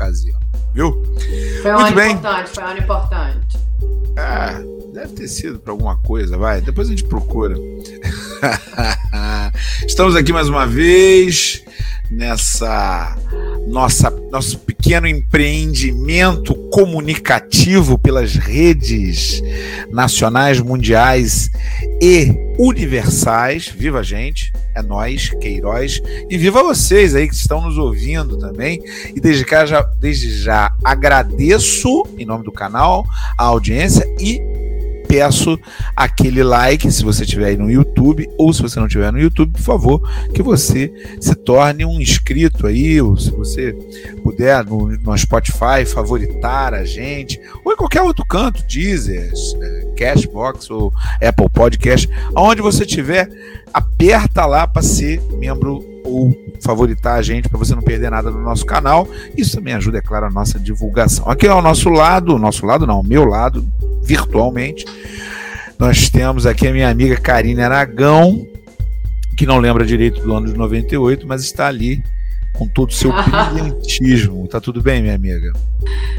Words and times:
ocasião 0.00 0.40
viu? 0.72 1.02
Foi 1.62 1.72
Muito 1.72 1.94
bem. 1.94 2.12
importante, 2.12 2.50
foi 2.50 2.64
um 2.64 2.66
ano 2.66 2.78
importante. 2.78 3.58
Ah, 4.16 4.60
deve 4.92 5.14
ter 5.14 5.28
sido 5.28 5.58
para 5.58 5.72
alguma 5.72 5.96
coisa, 5.96 6.36
vai. 6.36 6.60
Depois 6.60 6.88
a 6.88 6.90
gente 6.90 7.04
procura. 7.04 7.56
Estamos 9.86 10.16
aqui 10.16 10.32
mais 10.32 10.48
uma 10.48 10.66
vez 10.66 11.62
nessa 12.10 13.16
nossa 13.68 14.10
nosso 14.32 14.58
pequeno 14.58 15.06
empreendimento 15.06 16.54
comunicativo 16.70 17.96
pelas 17.96 18.34
redes 18.34 19.40
nacionais, 19.90 20.60
mundiais 20.60 21.50
e 22.02 22.34
universais. 22.58 23.68
Viva 23.68 24.00
a 24.00 24.02
gente, 24.02 24.52
é 24.74 24.82
nós, 24.82 25.30
Queiroz, 25.40 26.00
e 26.28 26.36
viva 26.36 26.62
vocês 26.62 27.14
aí 27.14 27.28
que 27.28 27.34
estão 27.34 27.60
nos 27.60 27.78
ouvindo 27.78 28.36
também. 28.38 28.82
E 29.14 29.20
desde, 29.20 29.44
já, 29.66 29.82
desde 29.82 30.30
já 30.30 30.74
agradeço 30.82 32.04
em 32.18 32.24
nome 32.24 32.44
do 32.44 32.52
canal 32.52 33.06
a 33.38 33.44
audiência 33.44 34.04
e 34.18 34.49
peço 35.10 35.58
aquele 35.96 36.44
like 36.44 36.88
se 36.88 37.02
você 37.02 37.24
estiver 37.24 37.46
aí 37.46 37.56
no 37.56 37.68
YouTube 37.68 38.30
ou 38.38 38.52
se 38.52 38.62
você 38.62 38.78
não 38.78 38.86
estiver 38.86 39.10
no 39.10 39.18
YouTube, 39.18 39.54
por 39.54 39.60
favor, 39.60 40.00
que 40.32 40.40
você 40.40 40.92
se 41.20 41.34
torne 41.34 41.84
um 41.84 42.00
inscrito 42.00 42.68
aí, 42.68 43.02
ou 43.02 43.16
se 43.16 43.28
você 43.32 43.72
puder 44.22 44.64
no, 44.64 44.86
no 44.86 45.18
Spotify 45.18 45.84
favoritar 45.84 46.74
a 46.74 46.84
gente, 46.84 47.40
ou 47.64 47.72
em 47.72 47.76
qualquer 47.76 48.02
outro 48.02 48.24
canto, 48.24 48.62
Deezer, 48.62 49.32
Cashbox 49.96 50.70
ou 50.70 50.92
Apple 51.20 51.50
Podcast, 51.52 52.08
aonde 52.32 52.62
você 52.62 52.84
estiver, 52.84 53.28
aperta 53.74 54.46
lá 54.46 54.64
para 54.64 54.82
ser 54.82 55.20
membro 55.32 55.89
ou 56.10 56.36
favoritar 56.60 57.18
a 57.18 57.22
gente 57.22 57.48
para 57.48 57.58
você 57.58 57.74
não 57.74 57.82
perder 57.82 58.10
nada 58.10 58.30
do 58.30 58.38
nosso 58.38 58.66
canal. 58.66 59.08
Isso 59.36 59.56
também 59.56 59.74
ajuda, 59.74 59.98
é 59.98 60.02
claro, 60.02 60.26
a 60.26 60.30
nossa 60.30 60.58
divulgação. 60.58 61.28
Aqui 61.28 61.46
ao 61.46 61.62
nosso 61.62 61.88
lado, 61.88 62.38
nosso 62.38 62.66
lado 62.66 62.86
não, 62.86 63.02
meu 63.02 63.24
lado, 63.24 63.66
virtualmente, 64.02 64.84
nós 65.78 66.10
temos 66.10 66.46
aqui 66.46 66.68
a 66.68 66.72
minha 66.72 66.90
amiga 66.90 67.16
Karine 67.16 67.62
Aragão, 67.62 68.46
que 69.36 69.46
não 69.46 69.58
lembra 69.58 69.86
direito 69.86 70.20
do 70.20 70.34
ano 70.34 70.46
de 70.46 70.54
98, 70.54 71.26
mas 71.26 71.42
está 71.42 71.68
ali 71.68 72.02
com 72.52 72.66
todo 72.66 72.90
o 72.90 72.94
seu 72.94 73.10
brilhantismo. 73.24 74.46
Tá 74.48 74.60
tudo 74.60 74.82
bem, 74.82 75.00
minha 75.00 75.14
amiga? 75.14 75.52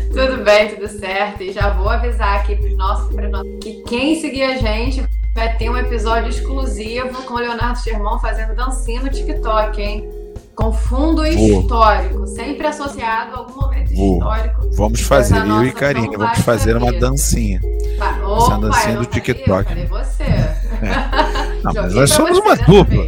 Tudo 0.10 0.44
bem, 0.44 0.70
tudo 0.70 0.88
certo. 0.88 1.44
E 1.44 1.52
já 1.54 1.70
vou 1.70 1.90
avisar 1.90 2.40
aqui 2.40 2.56
para 2.56 2.70
nossos 2.72 3.16
que 3.62 3.84
quem 3.84 4.20
seguir 4.20 4.44
a 4.44 4.58
gente 4.58 5.04
vai 5.34 5.56
ter 5.58 5.70
um 5.70 5.78
episódio 5.78 6.30
exclusivo 6.30 7.24
com 7.24 7.36
o 7.36 7.40
Leonardo 7.40 7.80
Sherman 7.80 8.20
fazendo 8.20 8.56
dancinha 8.56 9.02
no 9.02 9.10
TikTok, 9.10 9.82
hein? 9.82 10.10
Com 10.56 10.74
fundo 10.74 11.26
histórico, 11.26 12.28
sempre 12.28 12.68
associado 12.68 13.36
a 13.36 13.38
algum 13.40 13.62
momento 13.62 13.96
Vou. 13.96 14.14
histórico. 14.14 14.70
Vamos 14.74 15.02
fazer, 15.02 15.38
eu 15.38 15.64
e 15.64 15.72
Karine, 15.72 16.16
vamos 16.16 16.40
fazer 16.40 16.76
uma 16.76 16.92
dancinha. 16.92 17.60
Opa, 17.96 18.38
Essa 18.38 18.58
dancinha 18.58 18.98
do 18.98 19.06
TikTok. 19.06 19.70
Cadê 19.70 19.86
você? 19.86 20.24
É. 20.24 20.56
Não, 21.64 21.74
mas 21.74 21.94
nós 21.94 22.12
somos 22.12 22.38
uma 22.38 22.56
dupla. 22.56 23.04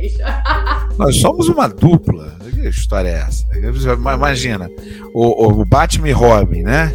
nós 0.98 1.20
somos 1.20 1.50
uma 1.50 1.68
dupla. 1.68 2.38
Que 2.54 2.70
história 2.70 3.10
é 3.10 3.26
essa? 3.28 3.46
Imagina, 4.14 4.70
o, 5.14 5.52
o 5.52 5.66
Batman 5.66 6.10
e 6.10 6.12
Robin, 6.12 6.64
né? 6.64 6.92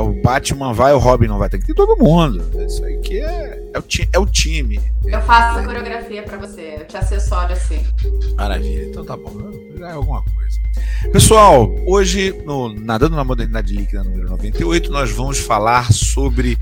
O 0.00 0.22
Batman 0.22 0.72
vai, 0.72 0.94
o 0.94 0.98
Robin 0.98 1.26
não 1.26 1.38
vai. 1.38 1.50
Tem 1.50 1.60
que 1.60 1.66
ter 1.66 1.74
todo 1.74 2.02
mundo. 2.02 2.42
Isso 2.64 2.82
aí 2.82 2.96
que 2.98 3.20
é, 3.20 3.62
é, 3.74 3.78
o, 3.78 3.82
ti, 3.82 4.08
é 4.10 4.18
o 4.18 4.24
time. 4.24 4.80
Eu 5.04 5.20
faço 5.20 5.58
a 5.58 5.64
coreografia 5.64 6.22
para 6.22 6.38
você. 6.38 6.76
Eu 6.78 6.86
te 6.86 6.96
acessório 6.96 7.54
assim. 7.54 7.84
Maravilha. 8.36 8.84
Então 8.84 9.04
tá 9.04 9.16
bom. 9.16 9.30
Já 9.76 9.90
é 9.90 9.92
alguma 9.92 10.22
coisa. 10.22 10.32
Pessoal, 11.12 11.70
hoje 11.86 12.32
no 12.46 12.72
Nadando 12.72 13.16
na 13.16 13.24
Modernidade 13.24 13.74
Líquida 13.74 14.02
número 14.02 14.30
98, 14.30 14.90
nós 14.90 15.10
vamos 15.10 15.38
falar 15.38 15.92
sobre 15.92 16.56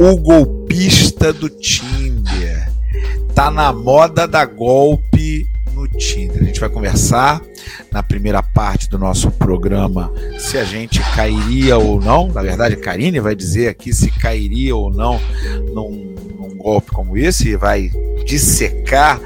o 0.00 0.16
golpista 0.16 1.32
do 1.32 1.48
Tinder. 1.48 2.68
Tá 3.32 3.48
na 3.48 3.72
moda 3.72 4.26
da 4.26 4.44
golpe 4.44 5.46
no 5.72 5.86
Tinder. 5.86 6.42
A 6.42 6.44
gente 6.44 6.58
vai 6.58 6.68
conversar 6.68 7.40
na 7.92 8.02
primeira 8.02 8.42
parte 8.42 8.88
do 8.88 8.98
nosso 8.98 9.30
programa 9.30 10.12
se 10.38 10.56
a 10.56 10.64
gente 10.64 11.00
cairia 11.14 11.76
ou 11.76 12.00
não. 12.00 12.28
Na 12.28 12.42
verdade, 12.42 12.74
a 12.74 12.80
Karine 12.80 13.20
vai 13.20 13.34
dizer 13.34 13.68
aqui 13.68 13.92
se 13.92 14.10
cairia 14.10 14.74
ou 14.74 14.90
não 14.90 15.20
num, 15.74 16.14
num 16.38 16.56
golpe 16.56 16.90
como 16.90 17.16
esse, 17.16 17.50
e 17.50 17.56
vai 17.56 17.90
dissecar 18.24 19.20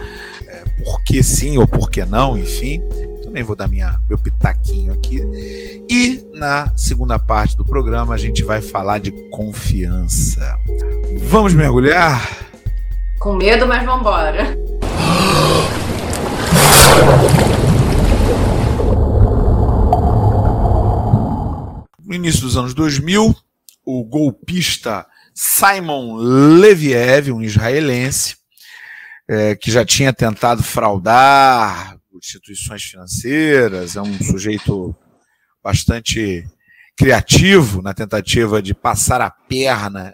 é, 0.47 0.65
por 0.83 1.03
que 1.03 1.23
sim 1.23 1.59
ou 1.59 1.67
por 1.67 1.91
que 1.91 2.05
não, 2.05 2.37
enfim. 2.37 2.83
Também 3.23 3.43
vou 3.43 3.55
dar 3.55 3.69
minha, 3.69 4.01
meu 4.09 4.19
pitaquinho 4.19 4.93
aqui. 4.93 5.23
E 5.89 6.27
na 6.35 6.73
segunda 6.77 7.19
parte 7.19 7.57
do 7.57 7.65
programa 7.65 8.15
a 8.15 8.19
gente 8.19 8.43
vai 8.43 8.61
falar 8.61 8.99
de 8.99 9.13
confiança. 9.31 10.59
Vamos 11.23 11.55
mergulhar? 11.55 12.47
Com 13.21 13.35
medo, 13.35 13.67
mas 13.67 13.85
vamos 13.85 14.01
embora. 14.01 14.57
Início 22.27 22.43
dos 22.43 22.57
anos 22.57 22.75
2000, 22.75 23.37
o 23.85 24.05
golpista 24.05 25.07
Simon 25.33 26.17
Leviev, 26.17 27.31
um 27.31 27.41
israelense, 27.41 28.37
é, 29.29 29.55
que 29.55 29.71
já 29.71 29.85
tinha 29.85 30.13
tentado 30.13 30.61
fraudar 30.61 31.97
instituições 32.13 32.83
financeiras, 32.83 33.95
é 33.95 34.03
um 34.03 34.19
sujeito 34.19 34.93
bastante 35.63 36.45
criativo 36.97 37.81
na 37.81 37.95
tentativa 37.95 38.61
de 38.61 38.75
passar 38.75 39.21
a 39.21 39.31
perna 39.31 40.13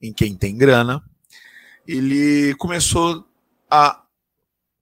em 0.00 0.12
quem 0.12 0.36
tem 0.36 0.56
grana, 0.56 1.02
ele 1.88 2.54
começou 2.54 3.26
a 3.68 4.00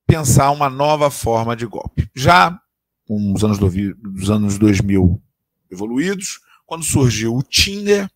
pensar 0.06 0.50
uma 0.50 0.68
nova 0.68 1.10
forma 1.10 1.56
de 1.56 1.64
golpe. 1.64 2.10
Já 2.14 2.60
com 3.06 3.32
os 3.32 3.42
anos, 3.42 3.58
do, 3.58 3.70
dos 3.94 4.30
anos 4.30 4.58
2000 4.58 5.22
evoluídos, 5.70 6.40
quando 6.70 6.84
surgiu 6.84 7.34
o 7.34 7.42
Tinder, 7.42 8.08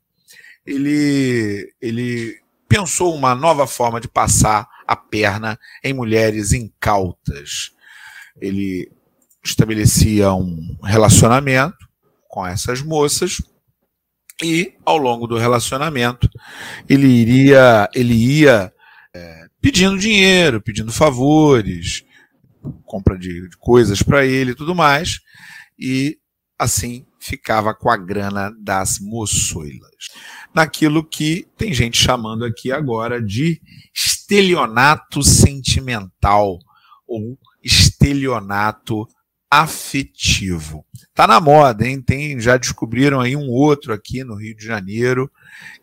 ele, 0.64 1.74
ele 1.82 2.40
pensou 2.68 3.12
uma 3.12 3.34
nova 3.34 3.66
forma 3.66 4.00
de 4.00 4.06
passar 4.06 4.68
a 4.86 4.94
perna 4.94 5.58
em 5.82 5.92
mulheres 5.92 6.52
incautas. 6.52 7.72
Ele 8.40 8.88
estabelecia 9.44 10.32
um 10.32 10.78
relacionamento 10.84 11.76
com 12.28 12.46
essas 12.46 12.80
moças 12.80 13.42
e 14.40 14.72
ao 14.84 14.98
longo 14.98 15.26
do 15.26 15.36
relacionamento 15.36 16.30
ele 16.88 17.08
iria 17.08 17.90
ele 17.92 18.14
ia 18.14 18.72
é, 19.12 19.46
pedindo 19.60 19.98
dinheiro, 19.98 20.62
pedindo 20.62 20.92
favores, 20.92 22.04
compra 22.84 23.18
de, 23.18 23.48
de 23.48 23.56
coisas 23.56 24.00
para 24.00 24.24
ele 24.24 24.52
e 24.52 24.54
tudo 24.54 24.76
mais, 24.76 25.18
e 25.76 26.16
assim 26.56 27.04
ficava 27.24 27.74
com 27.74 27.90
a 27.90 27.96
grana 27.96 28.54
das 28.60 28.98
moçoilas. 28.98 30.10
Naquilo 30.52 31.02
que 31.02 31.48
tem 31.56 31.72
gente 31.72 31.96
chamando 31.96 32.44
aqui 32.44 32.70
agora 32.70 33.20
de 33.20 33.62
estelionato 33.94 35.22
sentimental 35.22 36.58
ou 37.08 37.38
estelionato 37.62 39.08
afetivo. 39.50 40.84
Tá 41.14 41.26
na 41.26 41.40
moda, 41.40 41.86
hein? 41.86 42.02
Tem, 42.02 42.38
já 42.38 42.58
descobriram 42.58 43.20
aí 43.20 43.34
um 43.34 43.48
outro 43.48 43.94
aqui 43.94 44.22
no 44.22 44.34
Rio 44.34 44.54
de 44.54 44.66
Janeiro 44.66 45.30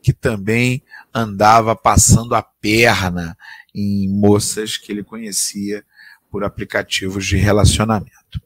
que 0.04 0.14
também 0.14 0.84
andava 1.12 1.76
passando 1.76 2.36
a 2.36 2.44
perna 2.44 3.36
em 3.74 4.08
moças 4.08 4.78
que 4.78 4.92
ele 4.92 5.04
conhecia 5.04 5.84
por 6.30 6.44
aplicativos 6.44 7.26
de 7.26 7.38
relacionamento. 7.38 8.40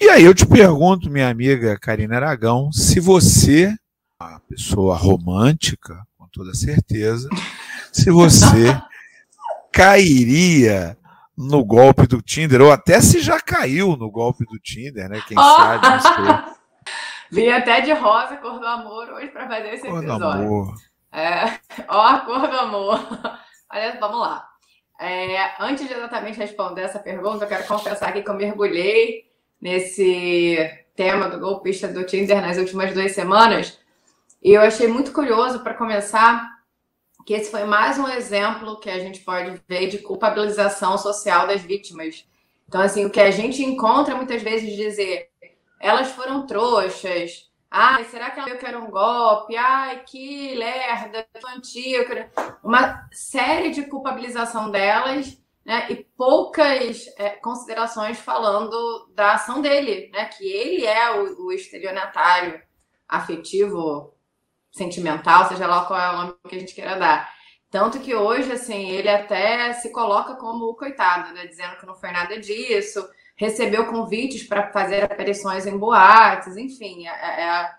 E 0.00 0.08
aí 0.08 0.24
eu 0.24 0.32
te 0.32 0.46
pergunto, 0.46 1.10
minha 1.10 1.28
amiga 1.28 1.76
Karina 1.76 2.16
Aragão, 2.16 2.70
se 2.70 3.00
você, 3.00 3.74
uma 4.20 4.38
pessoa 4.48 4.94
romântica, 4.94 6.06
com 6.16 6.28
toda 6.28 6.54
certeza, 6.54 7.28
se 7.92 8.08
você 8.08 8.80
cairia 9.72 10.96
no 11.36 11.64
golpe 11.64 12.06
do 12.06 12.22
Tinder, 12.22 12.62
ou 12.62 12.70
até 12.70 13.00
se 13.00 13.20
já 13.20 13.40
caiu 13.40 13.96
no 13.96 14.08
golpe 14.08 14.44
do 14.44 14.58
Tinder, 14.60 15.08
né? 15.08 15.20
Quem 15.26 15.36
sabe, 15.36 15.88
não 15.88 16.00
sei. 16.00 16.58
Vim 17.30 17.48
até 17.48 17.80
de 17.80 17.92
rosa, 17.92 18.36
cor 18.36 18.60
do 18.60 18.66
amor, 18.66 19.10
hoje 19.10 19.28
para 19.28 19.48
fazer 19.48 19.74
esse 19.74 19.86
cor 19.86 19.98
episódio. 19.98 20.18
Do 20.18 20.26
amor. 20.26 20.74
É, 21.12 21.58
ó, 21.88 22.06
a 22.06 22.20
cor 22.20 22.48
do 22.48 22.56
amor. 22.56 23.00
Olha, 23.72 23.98
vamos 23.98 24.20
lá. 24.20 24.46
É, 25.00 25.54
antes 25.60 25.86
de 25.86 25.92
exatamente 25.92 26.38
responder 26.38 26.82
essa 26.82 27.00
pergunta, 27.00 27.44
eu 27.44 27.48
quero 27.48 27.66
confessar 27.66 28.10
aqui 28.10 28.22
que 28.22 28.30
eu 28.30 28.34
mergulhei 28.34 29.27
nesse 29.60 30.56
tema 30.94 31.28
do 31.28 31.38
golpista 31.38 31.88
do 31.88 32.04
Tinder 32.04 32.40
nas 32.40 32.58
últimas 32.58 32.92
duas 32.92 33.12
semanas. 33.12 33.78
E 34.42 34.52
eu 34.52 34.60
achei 34.60 34.86
muito 34.86 35.12
curioso, 35.12 35.60
para 35.60 35.74
começar, 35.74 36.48
que 37.26 37.34
esse 37.34 37.50
foi 37.50 37.64
mais 37.64 37.98
um 37.98 38.08
exemplo 38.08 38.80
que 38.80 38.88
a 38.88 38.98
gente 38.98 39.20
pode 39.20 39.60
ver 39.68 39.88
de 39.88 39.98
culpabilização 39.98 40.96
social 40.96 41.46
das 41.46 41.60
vítimas. 41.60 42.24
Então, 42.66 42.80
assim, 42.80 43.04
o 43.04 43.10
que 43.10 43.20
a 43.20 43.30
gente 43.30 43.62
encontra 43.62 44.14
muitas 44.14 44.42
vezes 44.42 44.74
dizer 44.74 45.28
elas 45.80 46.10
foram 46.10 46.46
trouxas, 46.46 47.48
ai, 47.70 48.04
será 48.04 48.30
que 48.30 48.40
ela 48.40 48.48
viu 48.48 48.58
que 48.58 48.66
era 48.66 48.78
um 48.78 48.90
golpe? 48.90 49.56
Ai, 49.56 50.02
que 50.04 50.54
lerda, 50.54 51.26
infantil. 51.36 52.04
Uma 52.62 53.06
série 53.12 53.70
de 53.70 53.82
culpabilização 53.82 54.70
delas, 54.70 55.38
né? 55.68 55.86
E 55.90 55.96
poucas 55.96 57.04
é, 57.18 57.28
considerações 57.28 58.18
falando 58.18 59.06
da 59.14 59.34
ação 59.34 59.60
dele, 59.60 60.08
né? 60.10 60.24
Que 60.24 60.50
ele 60.50 60.86
é 60.86 61.10
o, 61.20 61.44
o 61.44 61.52
estelionatário 61.52 62.58
afetivo, 63.06 64.14
sentimental, 64.72 65.46
seja 65.46 65.66
lá 65.66 65.84
qual 65.84 66.00
é 66.00 66.08
o 66.08 66.16
nome 66.16 66.34
que 66.48 66.56
a 66.56 66.58
gente 66.58 66.74
queira 66.74 66.96
dar. 66.96 67.30
Tanto 67.70 68.00
que 68.00 68.14
hoje, 68.14 68.50
assim, 68.50 68.88
ele 68.88 69.10
até 69.10 69.74
se 69.74 69.92
coloca 69.92 70.36
como 70.36 70.64
o 70.64 70.74
coitado, 70.74 71.34
né? 71.34 71.46
Dizendo 71.46 71.76
que 71.76 71.84
não 71.84 71.94
foi 71.94 72.12
nada 72.12 72.40
disso, 72.40 73.06
recebeu 73.36 73.88
convites 73.88 74.44
para 74.44 74.72
fazer 74.72 75.04
aparições 75.04 75.66
em 75.66 75.76
boates, 75.76 76.56
enfim. 76.56 77.06
É, 77.06 77.10
é, 77.10 77.42
é, 77.42 77.70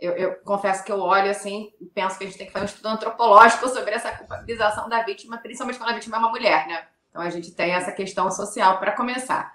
eu, 0.00 0.12
eu, 0.14 0.34
confesso 0.40 0.82
que 0.82 0.90
eu 0.90 0.98
olho 0.98 1.30
assim 1.30 1.72
penso 1.94 2.18
que 2.18 2.24
a 2.24 2.26
gente 2.26 2.38
tem 2.38 2.48
que 2.48 2.52
fazer 2.52 2.64
um 2.64 2.68
estudo 2.68 2.88
antropológico 2.88 3.68
sobre 3.68 3.94
essa 3.94 4.10
culpabilização 4.10 4.88
da 4.88 5.02
vítima, 5.04 5.38
principalmente 5.38 5.78
quando 5.78 5.90
a 5.90 5.94
vítima 5.94 6.16
é 6.16 6.18
uma 6.18 6.28
mulher, 6.28 6.66
né? 6.66 6.86
Então 7.16 7.24
a 7.24 7.30
gente 7.30 7.50
tem 7.52 7.70
essa 7.70 7.92
questão 7.92 8.30
social 8.30 8.78
para 8.78 8.92
começar. 8.92 9.50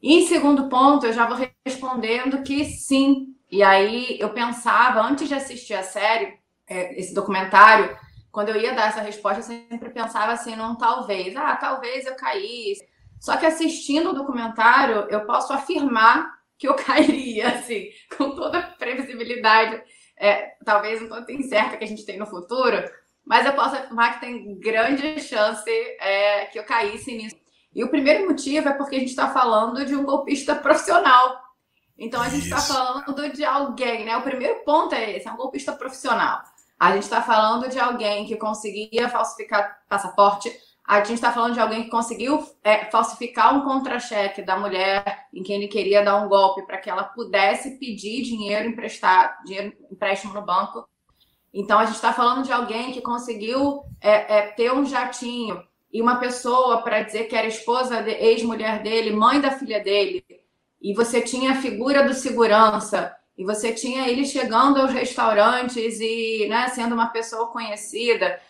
Em 0.00 0.24
segundo 0.24 0.68
ponto, 0.68 1.04
eu 1.04 1.12
já 1.12 1.26
vou 1.26 1.36
respondendo 1.66 2.44
que 2.44 2.64
sim. 2.64 3.34
E 3.50 3.60
aí 3.60 4.16
eu 4.20 4.30
pensava, 4.30 5.02
antes 5.02 5.26
de 5.26 5.34
assistir 5.34 5.74
a 5.74 5.82
série, 5.82 6.38
é, 6.64 6.96
esse 6.96 7.12
documentário, 7.12 7.98
quando 8.30 8.50
eu 8.50 8.56
ia 8.56 8.72
dar 8.72 8.86
essa 8.86 9.00
resposta, 9.00 9.40
eu 9.40 9.42
sempre 9.42 9.90
pensava 9.90 10.30
assim, 10.30 10.54
não 10.54 10.78
talvez. 10.78 11.34
Ah, 11.36 11.56
talvez 11.56 12.06
eu 12.06 12.14
caísse. 12.14 12.86
Só 13.18 13.36
que 13.36 13.46
assistindo 13.46 14.10
o 14.10 14.14
documentário, 14.14 15.08
eu 15.10 15.26
posso 15.26 15.52
afirmar 15.52 16.30
que 16.56 16.68
eu 16.68 16.74
cairia, 16.86 17.48
assim, 17.48 17.88
com 18.16 18.30
toda 18.30 18.60
a 18.60 18.62
previsibilidade, 18.62 19.82
é, 20.16 20.54
talvez 20.64 21.02
um 21.02 21.08
tanto 21.08 21.32
incerta 21.32 21.76
que 21.76 21.82
a 21.82 21.88
gente 21.88 22.06
tem 22.06 22.16
no 22.16 22.26
futuro, 22.26 22.80
mas 23.24 23.46
eu 23.46 23.52
posso 23.52 23.76
afirmar 23.76 24.14
que 24.14 24.20
tem 24.20 24.58
grande 24.58 25.20
chance 25.20 25.70
é, 26.00 26.46
que 26.46 26.58
eu 26.58 26.64
caísse 26.64 27.16
nisso. 27.16 27.36
E 27.74 27.82
o 27.82 27.88
primeiro 27.88 28.26
motivo 28.26 28.68
é 28.68 28.74
porque 28.74 28.96
a 28.96 28.98
gente 28.98 29.10
está 29.10 29.30
falando 29.32 29.84
de 29.84 29.94
um 29.94 30.04
golpista 30.04 30.54
profissional. 30.54 31.40
Então 31.96 32.20
a 32.20 32.28
gente 32.28 32.44
está 32.44 32.58
falando 32.58 33.32
de 33.32 33.44
alguém, 33.44 34.04
né? 34.04 34.16
O 34.16 34.22
primeiro 34.22 34.64
ponto 34.64 34.94
é 34.94 35.16
esse, 35.16 35.28
é 35.28 35.32
um 35.32 35.36
golpista 35.36 35.72
profissional. 35.72 36.42
A 36.78 36.92
gente 36.92 37.04
está 37.04 37.22
falando 37.22 37.68
de 37.68 37.78
alguém 37.78 38.26
que 38.26 38.36
conseguia 38.36 39.08
falsificar 39.08 39.78
passaporte. 39.88 40.52
A 40.84 40.98
gente 40.98 41.14
está 41.14 41.32
falando 41.32 41.54
de 41.54 41.60
alguém 41.60 41.84
que 41.84 41.90
conseguiu 41.90 42.44
é, 42.64 42.90
falsificar 42.90 43.56
um 43.56 43.62
contra-cheque 43.62 44.42
da 44.42 44.58
mulher 44.58 45.26
em 45.32 45.42
quem 45.44 45.56
ele 45.56 45.68
queria 45.68 46.04
dar 46.04 46.16
um 46.16 46.28
golpe 46.28 46.66
para 46.66 46.78
que 46.78 46.90
ela 46.90 47.04
pudesse 47.04 47.78
pedir 47.78 48.22
dinheiro 48.22 48.68
emprestado, 48.68 49.44
dinheiro 49.44 49.72
empréstimo 49.90 50.34
no 50.34 50.42
banco. 50.42 50.86
Então 51.52 51.78
a 51.78 51.84
gente 51.84 51.96
está 51.96 52.12
falando 52.12 52.44
de 52.44 52.52
alguém 52.52 52.92
que 52.92 53.02
conseguiu 53.02 53.82
é, 54.00 54.38
é, 54.38 54.42
ter 54.48 54.72
um 54.72 54.86
jatinho 54.86 55.62
e 55.92 56.00
uma 56.00 56.16
pessoa 56.16 56.82
para 56.82 57.02
dizer 57.02 57.24
que 57.24 57.36
era 57.36 57.46
esposa, 57.46 58.02
de, 58.02 58.12
ex-mulher 58.12 58.82
dele, 58.82 59.14
mãe 59.14 59.40
da 59.40 59.50
filha 59.50 59.80
dele. 59.80 60.24
E 60.80 60.94
você 60.94 61.20
tinha 61.20 61.52
a 61.52 61.56
figura 61.56 62.04
do 62.04 62.14
segurança 62.14 63.14
e 63.36 63.44
você 63.44 63.72
tinha 63.72 64.08
ele 64.08 64.24
chegando 64.24 64.80
aos 64.80 64.92
restaurantes 64.92 66.00
e 66.00 66.46
né, 66.48 66.68
sendo 66.68 66.94
uma 66.94 67.08
pessoa 67.08 67.48
conhecida. 67.48 68.40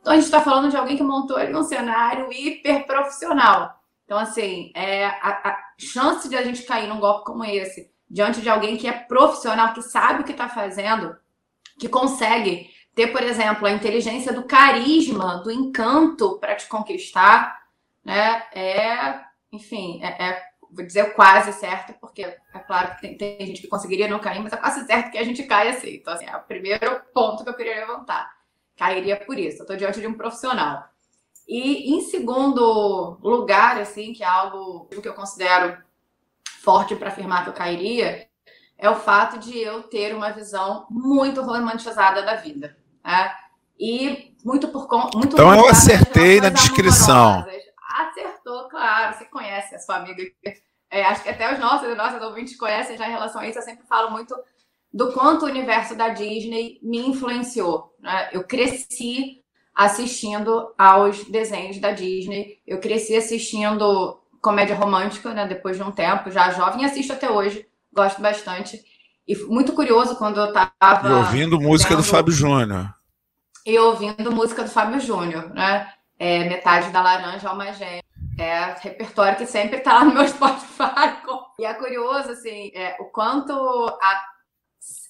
Então 0.00 0.12
a 0.14 0.16
gente 0.16 0.24
está 0.24 0.40
falando 0.40 0.70
de 0.70 0.76
alguém 0.76 0.96
que 0.96 1.02
montou 1.02 1.36
ali 1.36 1.54
um 1.54 1.62
cenário 1.62 2.32
hiper 2.32 2.86
profissional. 2.86 3.78
Então, 4.04 4.18
assim, 4.18 4.72
é, 4.74 5.06
a, 5.06 5.48
a 5.48 5.58
chance 5.78 6.28
de 6.28 6.36
a 6.36 6.42
gente 6.42 6.64
cair 6.64 6.88
num 6.88 7.00
golpe 7.00 7.24
como 7.24 7.44
esse, 7.44 7.90
diante 8.10 8.40
de 8.40 8.50
alguém 8.50 8.76
que 8.76 8.86
é 8.86 8.92
profissional, 8.92 9.72
que 9.72 9.80
sabe 9.80 10.20
o 10.20 10.24
que 10.24 10.32
está 10.32 10.48
fazendo, 10.48 11.16
que 11.82 11.88
consegue 11.88 12.70
ter, 12.94 13.08
por 13.08 13.24
exemplo, 13.24 13.66
a 13.66 13.72
inteligência 13.72 14.32
do 14.32 14.44
carisma, 14.44 15.42
do 15.42 15.50
encanto 15.50 16.38
para 16.38 16.54
te 16.54 16.68
conquistar, 16.68 17.60
né? 18.04 18.44
É, 18.54 19.20
enfim, 19.50 20.00
é, 20.00 20.28
é 20.28 20.42
vou 20.70 20.86
dizer 20.86 21.12
quase 21.14 21.52
certo, 21.52 21.92
porque 22.00 22.22
é 22.22 22.58
claro 22.60 22.94
que 22.94 23.00
tem, 23.00 23.16
tem, 23.16 23.46
gente 23.48 23.62
que 23.62 23.66
conseguiria 23.66 24.06
não 24.06 24.20
cair, 24.20 24.40
mas 24.40 24.52
é 24.52 24.56
quase 24.56 24.86
certo 24.86 25.10
que 25.10 25.18
a 25.18 25.24
gente 25.24 25.42
cai 25.42 25.70
assim. 25.70 25.96
Então, 25.96 26.14
assim, 26.14 26.24
é 26.24 26.36
o 26.36 26.42
primeiro 26.44 27.02
ponto 27.12 27.42
que 27.42 27.50
eu 27.50 27.54
queria 27.54 27.80
levantar. 27.80 28.32
Cairia 28.76 29.16
por 29.16 29.36
isso. 29.36 29.58
Eu 29.58 29.62
estou 29.62 29.76
diante 29.76 30.00
de 30.00 30.06
um 30.06 30.14
profissional. 30.14 30.88
E 31.48 31.92
em 31.92 32.00
segundo 32.02 33.18
lugar, 33.20 33.80
assim, 33.80 34.12
que 34.12 34.22
é 34.22 34.26
algo 34.26 34.86
que 34.86 35.08
eu 35.08 35.14
considero 35.14 35.82
forte 36.62 36.94
para 36.94 37.08
afirmar 37.08 37.42
que 37.42 37.50
eu 37.50 37.54
cairia, 37.54 38.28
é 38.82 38.90
o 38.90 38.96
fato 38.96 39.38
de 39.38 39.56
eu 39.56 39.84
ter 39.84 40.12
uma 40.12 40.32
visão 40.32 40.88
muito 40.90 41.40
romantizada 41.40 42.20
da 42.22 42.34
vida. 42.34 42.76
Né? 43.04 43.32
E 43.78 44.34
muito 44.44 44.66
por 44.68 44.88
conta. 44.88 45.16
Então 45.18 45.54
eu 45.54 45.68
acertei 45.68 46.40
na 46.40 46.48
descrição. 46.48 47.34
Amorosas 47.34 47.62
acertou, 48.00 48.68
claro. 48.68 49.16
Você 49.16 49.24
conhece 49.26 49.76
a 49.76 49.78
sua 49.78 49.98
amiga. 49.98 50.24
É, 50.90 51.04
acho 51.04 51.22
que 51.22 51.28
até 51.28 51.52
os 51.52 51.60
nossos 51.60 51.88
e 51.88 51.94
nossas 51.94 52.20
ouvintes 52.20 52.56
conhecem 52.56 52.98
já 52.98 53.06
em 53.06 53.12
relação 53.12 53.40
a 53.40 53.46
isso. 53.46 53.60
Eu 53.60 53.62
sempre 53.62 53.86
falo 53.86 54.10
muito 54.10 54.34
do 54.92 55.12
quanto 55.12 55.44
o 55.44 55.48
universo 55.48 55.94
da 55.94 56.08
Disney 56.08 56.80
me 56.82 56.98
influenciou. 56.98 57.94
Né? 58.00 58.30
Eu 58.32 58.42
cresci 58.42 59.44
assistindo 59.72 60.74
aos 60.76 61.24
desenhos 61.24 61.78
da 61.78 61.92
Disney. 61.92 62.60
Eu 62.66 62.80
cresci 62.80 63.14
assistindo 63.14 64.20
comédia 64.40 64.74
romântica, 64.74 65.32
né? 65.32 65.46
Depois 65.46 65.76
de 65.76 65.84
um 65.84 65.92
tempo, 65.92 66.32
já 66.32 66.50
jovem, 66.50 66.84
assisto 66.84 67.12
até 67.12 67.30
hoje, 67.30 67.64
gosto 67.92 68.20
bastante. 68.20 68.82
E 69.26 69.36
muito 69.44 69.72
curioso 69.72 70.16
quando 70.16 70.40
eu 70.40 70.52
tava. 70.52 71.08
E 71.08 71.12
ouvindo 71.12 71.60
música 71.60 71.90
vendo... 71.90 72.02
do 72.02 72.08
Fábio 72.08 72.32
Júnior. 72.32 72.94
E 73.64 73.78
ouvindo 73.78 74.32
música 74.32 74.64
do 74.64 74.70
Fábio 74.70 74.98
Júnior, 75.00 75.54
né? 75.54 75.92
é, 76.22 76.44
metade 76.44 76.90
da 76.90 77.02
laranja 77.02 77.48
alma 77.48 77.72
gêmea. 77.72 78.04
É 78.38 78.76
repertório 78.78 79.36
que 79.36 79.44
sempre 79.44 79.78
está 79.78 79.94
lá 79.94 80.04
no 80.04 80.14
meu 80.14 80.26
Spotify. 80.28 81.18
E 81.58 81.64
é 81.64 81.74
curioso, 81.74 82.30
assim, 82.30 82.70
é, 82.74 82.96
o 83.00 83.06
quanto 83.06 83.52
a, 83.52 84.24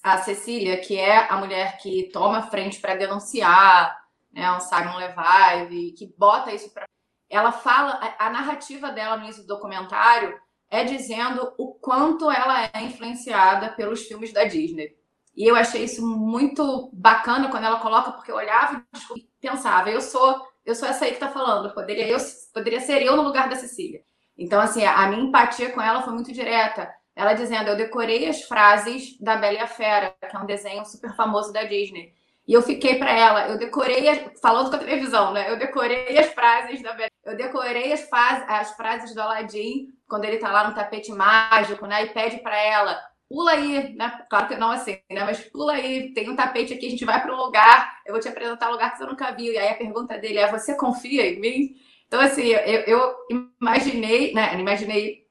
a 0.01 0.17
Cecília, 0.17 0.77
que 0.77 0.99
é 0.99 1.31
a 1.31 1.37
mulher 1.37 1.77
que 1.77 2.09
toma 2.11 2.41
frente 2.41 2.79
para 2.79 2.95
denunciar 2.95 3.95
né, 4.33 4.51
o 4.51 4.59
Simon 4.59 4.97
Levive, 4.97 5.91
que 5.91 6.11
bota 6.17 6.51
isso 6.51 6.73
para. 6.73 6.85
Ela 7.29 7.51
fala, 7.51 7.99
a, 8.01 8.27
a 8.27 8.29
narrativa 8.31 8.91
dela 8.91 9.17
no 9.17 9.23
início 9.23 9.43
do 9.43 9.47
documentário 9.47 10.35
é 10.73 10.83
dizendo 10.83 11.53
o 11.57 11.73
quanto 11.75 12.31
ela 12.31 12.69
é 12.73 12.81
influenciada 12.81 13.69
pelos 13.69 14.03
filmes 14.07 14.33
da 14.33 14.43
Disney. 14.43 14.95
E 15.35 15.49
eu 15.49 15.55
achei 15.55 15.83
isso 15.83 16.05
muito 16.05 16.89
bacana 16.93 17.49
quando 17.49 17.65
ela 17.65 17.79
coloca, 17.79 18.11
porque 18.11 18.31
eu 18.31 18.35
olhava 18.35 18.83
e 19.15 19.27
pensava, 19.39 19.89
eu 19.89 20.01
sou 20.01 20.41
eu 20.65 20.75
sou 20.75 20.87
essa 20.87 21.05
aí 21.05 21.11
que 21.11 21.19
tá 21.19 21.29
falando, 21.29 21.73
poderia, 21.73 22.07
eu, 22.07 22.17
poderia 22.53 22.79
ser 22.79 23.01
eu 23.01 23.15
no 23.17 23.23
lugar 23.23 23.49
da 23.49 23.55
Cecília. 23.55 24.01
Então, 24.37 24.61
assim, 24.61 24.85
a 24.85 25.05
minha 25.07 25.21
empatia 25.21 25.71
com 25.71 25.81
ela 25.81 26.01
foi 26.01 26.13
muito 26.13 26.31
direta. 26.31 26.89
Ela 27.15 27.33
dizendo, 27.33 27.69
eu 27.69 27.75
decorei 27.75 28.27
as 28.27 28.43
frases 28.43 29.19
da 29.19 29.35
Bela 29.35 29.57
e 29.57 29.59
a 29.59 29.67
Fera, 29.67 30.15
que 30.19 30.35
é 30.35 30.39
um 30.39 30.45
desenho 30.45 30.85
super 30.85 31.13
famoso 31.15 31.51
da 31.51 31.63
Disney. 31.63 32.13
E 32.45 32.53
eu 32.53 32.61
fiquei 32.61 32.95
para 32.95 33.11
ela, 33.11 33.47
eu 33.47 33.57
decorei, 33.57 34.09
as, 34.09 34.39
falando 34.41 34.69
com 34.69 34.75
a 34.75 34.79
televisão, 34.79 35.31
né? 35.31 35.49
Eu 35.49 35.57
decorei 35.57 36.17
as 36.17 36.27
frases 36.33 36.81
da. 36.81 36.95
Eu 37.23 37.37
decorei 37.37 37.93
as, 37.93 38.07
as 38.11 38.71
frases 38.75 39.15
do 39.15 39.21
Aladdin, 39.21 39.87
quando 40.07 40.25
ele 40.25 40.37
tá 40.37 40.51
lá 40.51 40.67
no 40.67 40.75
tapete 40.75 41.11
mágico, 41.11 41.85
né? 41.85 42.03
E 42.03 42.09
pede 42.09 42.39
para 42.39 42.57
ela, 42.61 43.01
pula 43.29 43.51
aí, 43.51 43.95
né? 43.95 44.25
Claro 44.29 44.47
que 44.47 44.57
não 44.57 44.71
assim, 44.71 44.99
né? 45.09 45.23
Mas 45.23 45.39
pula 45.39 45.73
aí, 45.73 46.13
tem 46.13 46.29
um 46.29 46.35
tapete 46.35 46.73
aqui, 46.73 46.87
a 46.87 46.89
gente 46.89 47.05
vai 47.05 47.21
para 47.21 47.33
um 47.33 47.37
lugar, 47.37 48.01
eu 48.05 48.11
vou 48.11 48.21
te 48.21 48.27
apresentar 48.27 48.67
um 48.67 48.73
lugar 48.73 48.91
que 48.91 48.97
você 48.97 49.05
nunca 49.05 49.31
viu. 49.31 49.53
E 49.53 49.57
aí 49.57 49.69
a 49.69 49.75
pergunta 49.75 50.17
dele 50.17 50.39
é: 50.39 50.51
você 50.51 50.75
confia 50.75 51.25
em 51.25 51.39
mim? 51.39 51.75
Então, 52.07 52.19
assim, 52.19 52.47
eu, 52.47 52.81
eu 52.81 53.15
imaginei, 53.59 54.33
né? 54.33 54.59
Imaginei, 54.59 55.23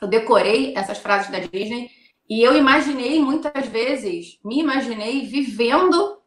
eu 0.00 0.08
decorei 0.08 0.74
essas 0.74 0.98
frases 0.98 1.30
da 1.30 1.40
Disney 1.40 1.90
e 2.28 2.42
eu 2.42 2.56
imaginei 2.56 3.20
muitas 3.20 3.66
vezes, 3.68 4.38
me 4.42 4.58
imaginei 4.58 5.26
vivendo 5.26 6.23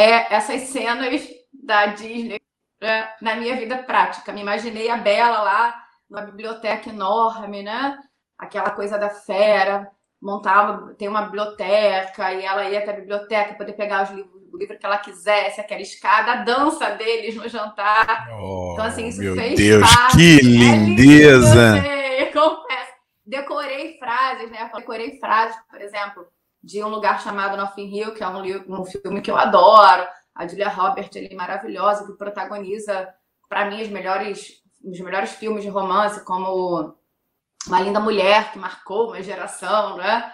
é, 0.00 0.34
essas 0.34 0.62
cenas 0.62 1.28
da 1.52 1.86
Disney 1.86 2.40
né? 2.80 3.08
na 3.20 3.36
minha 3.36 3.54
vida 3.56 3.76
prática. 3.82 4.32
Me 4.32 4.40
imaginei 4.40 4.88
a 4.88 4.96
Bela 4.96 5.42
lá 5.42 5.84
numa 6.08 6.22
biblioteca 6.22 6.88
enorme, 6.88 7.62
né? 7.62 7.98
Aquela 8.38 8.70
coisa 8.70 8.98
da 8.98 9.10
fera, 9.10 9.90
montar 10.20 10.62
uma, 10.62 10.94
ter 10.94 11.06
uma 11.06 11.22
biblioteca 11.22 12.32
e 12.32 12.44
ela 12.44 12.64
ia 12.68 12.78
até 12.78 12.92
a 12.92 12.96
biblioteca 12.96 13.54
poder 13.54 13.74
pegar 13.74 14.04
os 14.04 14.10
livros, 14.10 14.40
o 14.50 14.56
livro 14.56 14.78
que 14.78 14.86
ela 14.86 14.96
quisesse, 14.96 15.60
aquela 15.60 15.82
escada, 15.82 16.32
a 16.32 16.36
dança 16.36 16.90
deles 16.92 17.36
no 17.36 17.46
jantar. 17.48 18.26
Oh, 18.32 18.70
então, 18.72 18.86
assim, 18.86 19.08
isso 19.08 19.20
meu 19.20 19.36
fez 19.36 19.54
Deus, 19.54 19.94
parte. 19.94 20.16
que 20.16 20.40
lindeza! 20.40 21.76
É 21.76 22.24
lindo, 22.24 22.32
confesso. 22.32 22.90
Decorei 23.26 23.98
frases, 23.98 24.50
né? 24.50 24.70
Decorei 24.74 25.18
frases, 25.20 25.56
por 25.70 25.80
exemplo, 25.80 26.26
de 26.62 26.82
um 26.82 26.88
lugar 26.88 27.20
chamado 27.22 27.56
Nothing 27.56 27.96
Hill, 27.96 28.14
que 28.14 28.22
é 28.22 28.28
um, 28.28 28.80
um 28.80 28.84
filme 28.84 29.20
que 29.22 29.30
eu 29.30 29.36
adoro. 29.36 30.06
A 30.34 30.46
Julia 30.46 30.68
Roberts, 30.68 31.16
é 31.16 31.34
maravilhosa, 31.34 32.06
que 32.06 32.16
protagoniza, 32.16 33.12
para 33.48 33.68
mim, 33.68 33.82
os 33.82 33.88
melhores, 33.88 34.62
os 34.84 35.00
melhores 35.00 35.32
filmes 35.32 35.62
de 35.62 35.68
romance, 35.68 36.24
como 36.24 36.94
Uma 37.66 37.80
Linda 37.80 38.00
Mulher, 38.00 38.52
que 38.52 38.58
marcou 38.58 39.08
uma 39.08 39.22
geração, 39.22 39.96
né? 39.96 40.32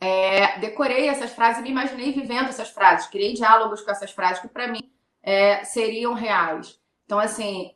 É, 0.00 0.58
decorei 0.58 1.08
essas 1.08 1.32
frases 1.32 1.60
e 1.60 1.62
me 1.62 1.70
imaginei 1.70 2.12
vivendo 2.12 2.48
essas 2.48 2.70
frases, 2.70 3.06
criei 3.06 3.32
diálogos 3.32 3.80
com 3.80 3.90
essas 3.90 4.10
frases 4.10 4.40
que, 4.40 4.48
para 4.48 4.68
mim, 4.68 4.92
é, 5.22 5.64
seriam 5.64 6.14
reais. 6.14 6.78
Então, 7.04 7.18
assim, 7.18 7.70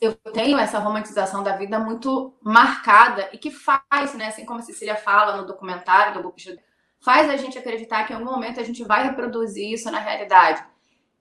eu 0.00 0.14
tenho 0.14 0.58
essa 0.58 0.78
romantização 0.78 1.42
da 1.42 1.56
vida 1.56 1.78
muito 1.78 2.36
marcada 2.42 3.28
e 3.32 3.38
que 3.38 3.50
faz, 3.50 4.14
né, 4.14 4.28
assim 4.28 4.44
como 4.44 4.60
a 4.60 4.62
Cecília 4.62 4.96
fala 4.96 5.36
no 5.36 5.46
documentário 5.46 6.14
do 6.14 6.22
Golpista, 6.22 6.56
faz 7.04 7.28
a 7.28 7.36
gente 7.36 7.58
acreditar 7.58 8.04
que 8.04 8.12
em 8.12 8.16
algum 8.16 8.30
momento 8.30 8.60
a 8.60 8.64
gente 8.64 8.84
vai 8.84 9.04
reproduzir 9.04 9.72
isso 9.72 9.90
na 9.90 9.98
realidade. 9.98 10.64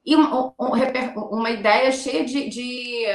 E 0.06 0.16
um, 0.16 0.54
um, 0.60 0.72
uma 1.32 1.50
ideia 1.50 1.92
cheia 1.92 2.26
de, 2.26 2.50
de 2.50 3.06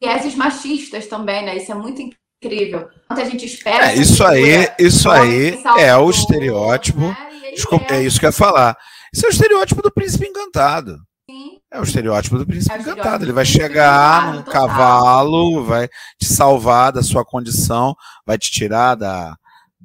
vieses 0.00 0.34
machistas 0.34 1.06
também, 1.06 1.44
né? 1.44 1.56
Isso 1.56 1.72
é 1.72 1.74
muito 1.74 2.02
incrível. 2.02 2.88
Quanto 3.08 3.22
a 3.22 3.24
gente 3.24 3.46
espera. 3.46 3.92
É, 3.92 3.96
isso 3.96 4.24
aí, 4.24 4.68
isso 4.78 5.10
aí 5.10 5.58
é 5.78 5.96
o 5.96 6.10
estereótipo. 6.10 7.00
Né? 7.00 7.16
É. 7.30 7.94
é 7.94 8.02
isso 8.02 8.18
que 8.20 8.26
eu 8.26 8.28
ia 8.28 8.32
falar. 8.32 8.76
Isso 9.12 9.24
é 9.24 9.28
o 9.28 9.32
estereótipo 9.32 9.82
do 9.82 9.90
príncipe 9.90 10.26
encantado. 10.26 10.98
Sim. 11.28 11.58
É 11.72 11.80
o 11.80 11.82
estereótipo 11.82 12.38
do 12.38 12.46
príncipe 12.46 12.72
é 12.72 12.78
encantado. 12.78 13.24
Ele 13.24 13.32
vai 13.32 13.44
chegar 13.44 14.32
num 14.32 14.42
cavalo, 14.42 15.64
vai 15.64 15.88
te 16.18 16.26
salvar 16.26 16.92
da 16.92 17.02
sua 17.02 17.24
condição, 17.24 17.96
vai 18.24 18.38
te 18.38 18.50
tirar 18.50 18.94
da, 18.94 19.36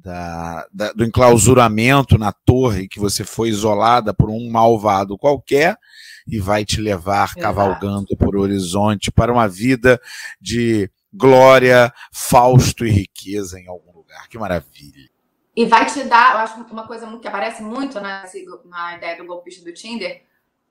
da, 0.02 0.66
da, 0.72 0.92
do 0.92 1.04
enclausuramento 1.04 2.18
na 2.18 2.32
torre 2.32 2.88
que 2.88 2.98
você 2.98 3.24
foi 3.24 3.48
isolada 3.48 4.12
por 4.12 4.28
um 4.28 4.50
malvado 4.50 5.16
qualquer 5.16 5.78
e 6.26 6.40
vai 6.40 6.64
te 6.64 6.80
levar 6.80 7.34
cavalgando 7.34 8.16
por 8.16 8.36
horizonte 8.36 9.12
para 9.12 9.32
uma 9.32 9.46
vida 9.48 10.00
de 10.40 10.90
glória, 11.12 11.92
fausto 12.12 12.84
e 12.84 12.90
riqueza 12.90 13.60
em 13.60 13.68
algum 13.68 13.92
lugar. 13.92 14.28
Que 14.28 14.38
maravilha. 14.38 15.10
E 15.54 15.66
vai 15.66 15.86
te 15.86 16.02
dar, 16.04 16.34
eu 16.34 16.38
acho 16.38 16.60
uma 16.72 16.86
coisa 16.86 17.06
que 17.18 17.28
aparece 17.28 17.62
muito 17.62 18.00
na, 18.00 18.24
na 18.64 18.96
ideia 18.96 19.16
do 19.16 19.26
golpista 19.26 19.64
do 19.64 19.72
Tinder, 19.72 20.24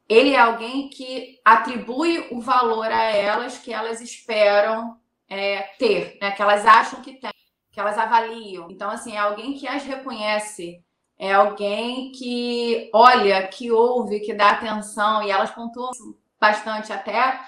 ele 0.10 0.32
é 0.32 0.40
alguém 0.40 0.90
que 0.90 1.40
atribui 1.46 2.28
o 2.32 2.42
valor 2.42 2.92
a 2.92 3.04
elas 3.12 3.60
que 3.60 3.72
elas 3.72 4.02
esperam 4.02 4.98
é, 5.30 5.62
ter, 5.78 6.18
né? 6.20 6.32
que 6.32 6.42
elas 6.42 6.66
acham 6.66 7.02
que 7.02 7.14
tem, 7.14 7.32
que 7.72 7.80
elas 7.80 7.98
avaliam. 7.98 8.70
Então, 8.70 8.90
assim, 8.90 9.14
é 9.14 9.18
alguém 9.18 9.54
que 9.54 9.68
as 9.68 9.84
reconhece, 9.84 10.84
é 11.18 11.34
alguém 11.34 12.12
que 12.12 12.90
olha, 12.94 13.48
que 13.48 13.72
ouve, 13.72 14.20
que 14.20 14.34
dá 14.34 14.52
atenção, 14.52 15.24
e 15.24 15.32
elas 15.32 15.52
pontuam 15.52 15.92
bastante 16.40 16.92
até 16.92 17.40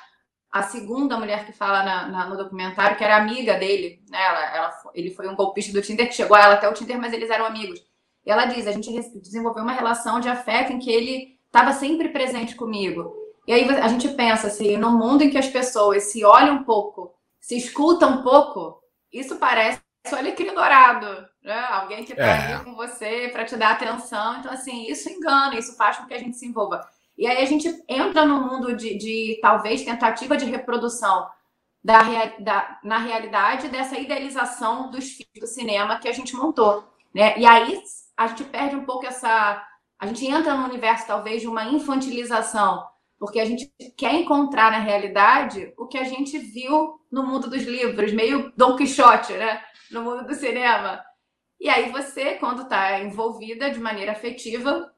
a 0.52 0.62
segunda 0.62 1.18
mulher 1.18 1.46
que 1.46 1.52
fala 1.52 1.84
na, 1.84 2.08
na, 2.08 2.30
no 2.30 2.38
documentário, 2.38 2.96
que 2.96 3.04
era 3.04 3.18
amiga 3.18 3.56
dele, 3.56 4.04
né? 4.10 4.24
Ela, 4.24 4.56
ela, 4.56 4.74
ele 4.94 5.10
foi 5.10 5.28
um 5.28 5.36
golpista 5.36 5.74
do 5.74 5.82
Tinder 5.82 6.08
que 6.08 6.14
chegou 6.14 6.38
a 6.38 6.42
ela 6.42 6.54
até 6.54 6.70
o 6.70 6.74
Tinder, 6.74 7.00
mas 7.00 7.12
eles 7.12 7.32
eram 7.32 7.46
amigos. 7.46 7.80
E 8.24 8.32
ela 8.32 8.46
diz: 8.46 8.68
a 8.68 8.72
gente 8.72 8.92
desenvolveu 9.20 9.64
uma 9.64 9.74
relação 9.74 10.20
de 10.20 10.30
afeto 10.30 10.72
em 10.72 10.80
que 10.80 10.92
ele 10.92 11.40
estava 11.48 11.74
sempre 11.74 12.10
presente 12.10 12.56
comigo. 12.56 13.14
E 13.48 13.52
aí 13.52 13.68
a 13.68 13.88
gente 13.88 14.08
pensa 14.10 14.48
assim, 14.48 14.78
no 14.78 14.92
mundo 14.92 15.24
em 15.24 15.30
que 15.30 15.38
as 15.38 15.48
pessoas 15.48 16.04
se 16.04 16.24
olham 16.24 16.56
um 16.56 16.64
pouco, 16.64 17.14
se 17.42 17.58
escutam 17.58 18.20
um 18.20 18.24
pouco, 18.24 18.80
isso 19.12 19.36
parece 19.36 19.83
o 20.12 20.16
alecrim 20.16 20.54
dourado, 20.54 21.28
né? 21.42 21.60
Alguém 21.70 22.04
que 22.04 22.14
está 22.14 22.26
é. 22.26 22.54
ali 22.54 22.64
com 22.64 22.76
você 22.76 23.30
para 23.32 23.46
te 23.46 23.56
dar 23.56 23.72
atenção. 23.72 24.40
Então, 24.40 24.52
assim, 24.52 24.86
isso 24.88 25.10
engana, 25.10 25.58
isso 25.58 25.76
faz 25.76 25.98
com 25.98 26.06
que 26.06 26.14
a 26.14 26.20
gente 26.20 26.36
se 26.36 26.46
envolva. 26.46 26.82
E 27.18 27.28
aí 27.28 27.42
a 27.42 27.46
gente 27.46 27.84
entra 27.88 28.26
no 28.26 28.42
mundo 28.42 28.76
de, 28.76 28.98
de 28.98 29.40
talvez 29.42 29.84
tentativa 29.84 30.36
de 30.36 30.46
reprodução 30.46 31.28
da, 31.84 32.02
da, 32.40 32.80
na 32.84 32.98
realidade 32.98 33.68
dessa 33.68 33.98
idealização 33.98 34.90
dos 34.90 35.10
filmes 35.10 35.40
do 35.40 35.48
cinema 35.48 36.00
que 36.00 36.08
a 36.08 36.14
gente 36.14 36.36
montou, 36.36 36.84
né? 37.14 37.38
E 37.38 37.46
aí 37.46 37.82
a 38.18 38.28
gente 38.28 38.44
perde 38.46 38.76
um 38.76 38.86
pouco 38.86 39.06
essa 39.06 39.64
a 40.00 40.08
gente 40.08 40.26
entra 40.26 40.58
no 40.58 40.66
universo 40.66 41.08
talvez 41.08 41.42
de 41.42 41.48
uma 41.48 41.64
infantilização, 41.64 42.86
porque 43.18 43.40
a 43.40 43.46
gente 43.46 43.72
quer 43.98 44.14
encontrar 44.16 44.70
na 44.70 44.80
realidade 44.80 45.74
o 45.78 45.88
que 45.88 45.98
a 45.98 46.04
gente 46.04 46.38
viu 46.38 47.00
no 47.10 47.26
mundo 47.26 47.50
dos 47.50 47.64
livros, 47.64 48.12
meio 48.12 48.52
Don 48.58 48.76
Quixote, 48.76 49.32
né? 49.32 49.62
No 49.94 50.02
mundo 50.02 50.26
do 50.26 50.34
cinema. 50.34 51.06
E 51.60 51.70
aí 51.70 51.92
você, 51.92 52.34
quando 52.36 52.64
está 52.64 53.00
envolvida 53.00 53.70
de 53.70 53.80
maneira 53.80 54.12
afetiva, 54.12 54.92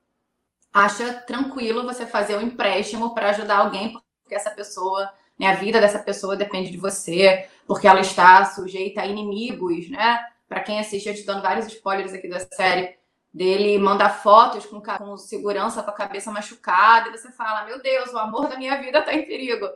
acha 0.74 1.14
tranquilo 1.14 1.84
você 1.84 2.06
fazer 2.06 2.38
um 2.38 2.42
empréstimo 2.42 3.14
para 3.14 3.30
ajudar 3.30 3.58
alguém, 3.58 3.94
porque 4.24 4.34
essa 4.34 4.52
pessoa, 4.52 5.12
né, 5.38 5.48
a 5.48 5.56
vida 5.56 5.82
dessa 5.82 6.00
pessoa 6.00 6.36
depende 6.36 6.72
de 6.72 6.78
você, 6.78 7.48
porque 7.68 7.88
ela 7.88 8.00
está 8.00 8.46
sujeita 8.46 9.02
a 9.02 9.06
inimigos, 9.06 9.90
né? 9.90 10.20
Para 10.48 10.62
quem 10.62 10.80
assiste, 10.80 11.10
eu 11.10 11.16
te 11.16 11.26
dando 11.26 11.42
vários 11.42 11.68
spoilers 11.68 12.14
aqui 12.14 12.30
da 12.30 12.40
série, 12.40 12.98
dele 13.34 13.78
manda 13.78 14.10
fotos 14.10 14.66
com, 14.66 14.82
com 14.82 15.18
segurança 15.18 15.84
com 15.84 15.92
a 15.92 15.94
cabeça 15.94 16.32
machucada, 16.32 17.10
e 17.10 17.12
você 17.12 17.32
fala: 17.32 17.66
Meu 17.66 17.82
Deus, 17.82 18.14
o 18.14 18.18
amor 18.18 18.48
da 18.48 18.58
minha 18.58 18.80
vida 18.82 19.00
está 19.00 19.14
em 19.14 19.26
perigo. 19.26 19.68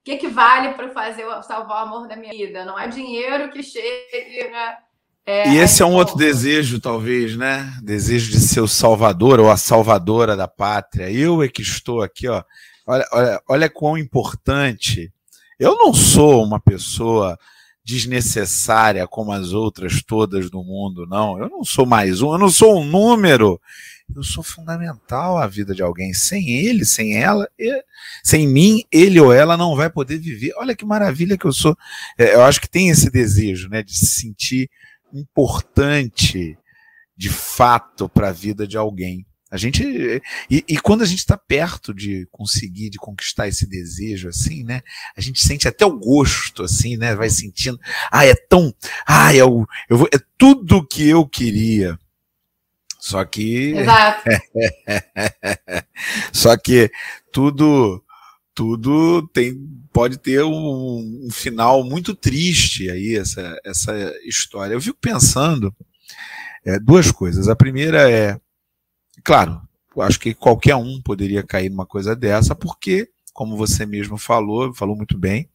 O 0.00 0.04
que, 0.04 0.16
que 0.16 0.28
vale 0.28 0.74
para 0.74 0.90
fazer 0.90 1.24
salvar 1.42 1.84
o 1.84 1.86
amor 1.86 2.08
da 2.08 2.16
minha 2.16 2.32
vida? 2.32 2.64
Não 2.64 2.78
é 2.78 2.88
dinheiro 2.88 3.50
que 3.50 3.62
chegue, 3.62 4.50
né? 4.50 4.76
É, 5.26 5.50
e 5.50 5.58
esse 5.58 5.82
é 5.82 5.86
um 5.86 5.92
outro 5.92 6.16
desejo, 6.16 6.80
talvez, 6.80 7.36
né? 7.36 7.70
Desejo 7.82 8.30
de 8.30 8.40
ser 8.40 8.60
o 8.60 8.68
salvador 8.68 9.38
ou 9.38 9.50
a 9.50 9.58
salvadora 9.58 10.34
da 10.34 10.48
pátria. 10.48 11.10
Eu 11.10 11.42
é 11.42 11.48
que 11.48 11.60
estou 11.60 12.00
aqui, 12.00 12.26
ó. 12.26 12.42
Olha, 12.86 13.06
olha, 13.12 13.42
olha 13.46 13.68
quão 13.68 13.98
importante. 13.98 15.12
Eu 15.58 15.76
não 15.76 15.92
sou 15.92 16.42
uma 16.42 16.58
pessoa 16.58 17.38
desnecessária 17.84 19.06
como 19.06 19.32
as 19.32 19.52
outras 19.52 20.02
todas 20.02 20.48
do 20.50 20.62
mundo, 20.62 21.06
não. 21.06 21.38
Eu 21.38 21.50
não 21.50 21.62
sou 21.62 21.84
mais 21.84 22.22
um, 22.22 22.32
eu 22.32 22.38
não 22.38 22.48
sou 22.48 22.80
um 22.80 22.84
número. 22.84 23.60
Eu 24.14 24.22
sou 24.22 24.42
fundamental 24.42 25.38
à 25.38 25.46
vida 25.46 25.74
de 25.74 25.82
alguém. 25.82 26.12
Sem 26.14 26.50
ele, 26.50 26.84
sem 26.84 27.16
ela, 27.16 27.48
sem 28.22 28.46
mim, 28.48 28.82
ele 28.90 29.20
ou 29.20 29.32
ela 29.32 29.56
não 29.56 29.76
vai 29.76 29.90
poder 29.90 30.18
viver. 30.18 30.52
Olha 30.56 30.74
que 30.74 30.84
maravilha 30.84 31.36
que 31.36 31.44
eu 31.44 31.52
sou. 31.52 31.76
É, 32.16 32.34
eu 32.34 32.42
acho 32.42 32.60
que 32.60 32.68
tem 32.68 32.88
esse 32.88 33.10
desejo, 33.10 33.68
né, 33.68 33.82
de 33.82 33.96
se 33.96 34.06
sentir 34.06 34.70
importante 35.12 36.56
de 37.16 37.28
fato 37.28 38.08
para 38.08 38.28
a 38.28 38.32
vida 38.32 38.66
de 38.66 38.76
alguém. 38.76 39.26
A 39.50 39.56
gente 39.56 39.82
e, 40.50 40.64
e 40.68 40.78
quando 40.78 41.02
a 41.02 41.06
gente 41.06 41.20
está 41.20 41.36
perto 41.36 41.94
de 41.94 42.28
conseguir, 42.30 42.90
de 42.90 42.98
conquistar 42.98 43.48
esse 43.48 43.66
desejo, 43.66 44.28
assim, 44.28 44.62
né? 44.62 44.82
A 45.16 45.22
gente 45.22 45.40
sente 45.40 45.66
até 45.66 45.86
o 45.86 45.98
gosto, 45.98 46.62
assim, 46.62 46.98
né? 46.98 47.14
Vai 47.14 47.30
sentindo, 47.30 47.78
ah, 48.12 48.26
é 48.26 48.34
tão, 48.34 48.74
ah, 49.06 49.34
é 49.34 49.42
o, 49.42 49.66
eu 49.88 49.96
vou, 49.96 50.08
é 50.12 50.18
tudo 50.36 50.86
que 50.86 51.08
eu 51.08 51.26
queria. 51.26 51.98
Só 52.98 53.24
que, 53.24 53.74
Exato. 53.76 54.24
só 56.32 56.56
que 56.56 56.90
tudo, 57.32 58.02
tudo 58.54 59.26
tem, 59.28 59.54
pode 59.92 60.18
ter 60.18 60.42
um, 60.42 61.26
um 61.26 61.30
final 61.30 61.84
muito 61.84 62.14
triste 62.14 62.90
aí 62.90 63.16
essa, 63.16 63.58
essa 63.64 63.92
história. 64.24 64.74
Eu 64.74 64.80
fico 64.80 64.98
pensando 65.00 65.74
é, 66.64 66.78
duas 66.78 67.10
coisas. 67.12 67.48
A 67.48 67.54
primeira 67.54 68.10
é 68.10 68.38
Claro, 69.24 69.60
acho 69.98 70.18
que 70.18 70.34
qualquer 70.34 70.76
um 70.76 71.00
poderia 71.02 71.42
cair 71.42 71.70
numa 71.70 71.86
coisa 71.86 72.14
dessa, 72.14 72.54
porque, 72.54 73.08
como 73.32 73.56
você 73.56 73.84
mesmo 73.84 74.16
falou, 74.16 74.72
falou 74.74 74.96
muito 74.96 75.18
bem, 75.18 75.48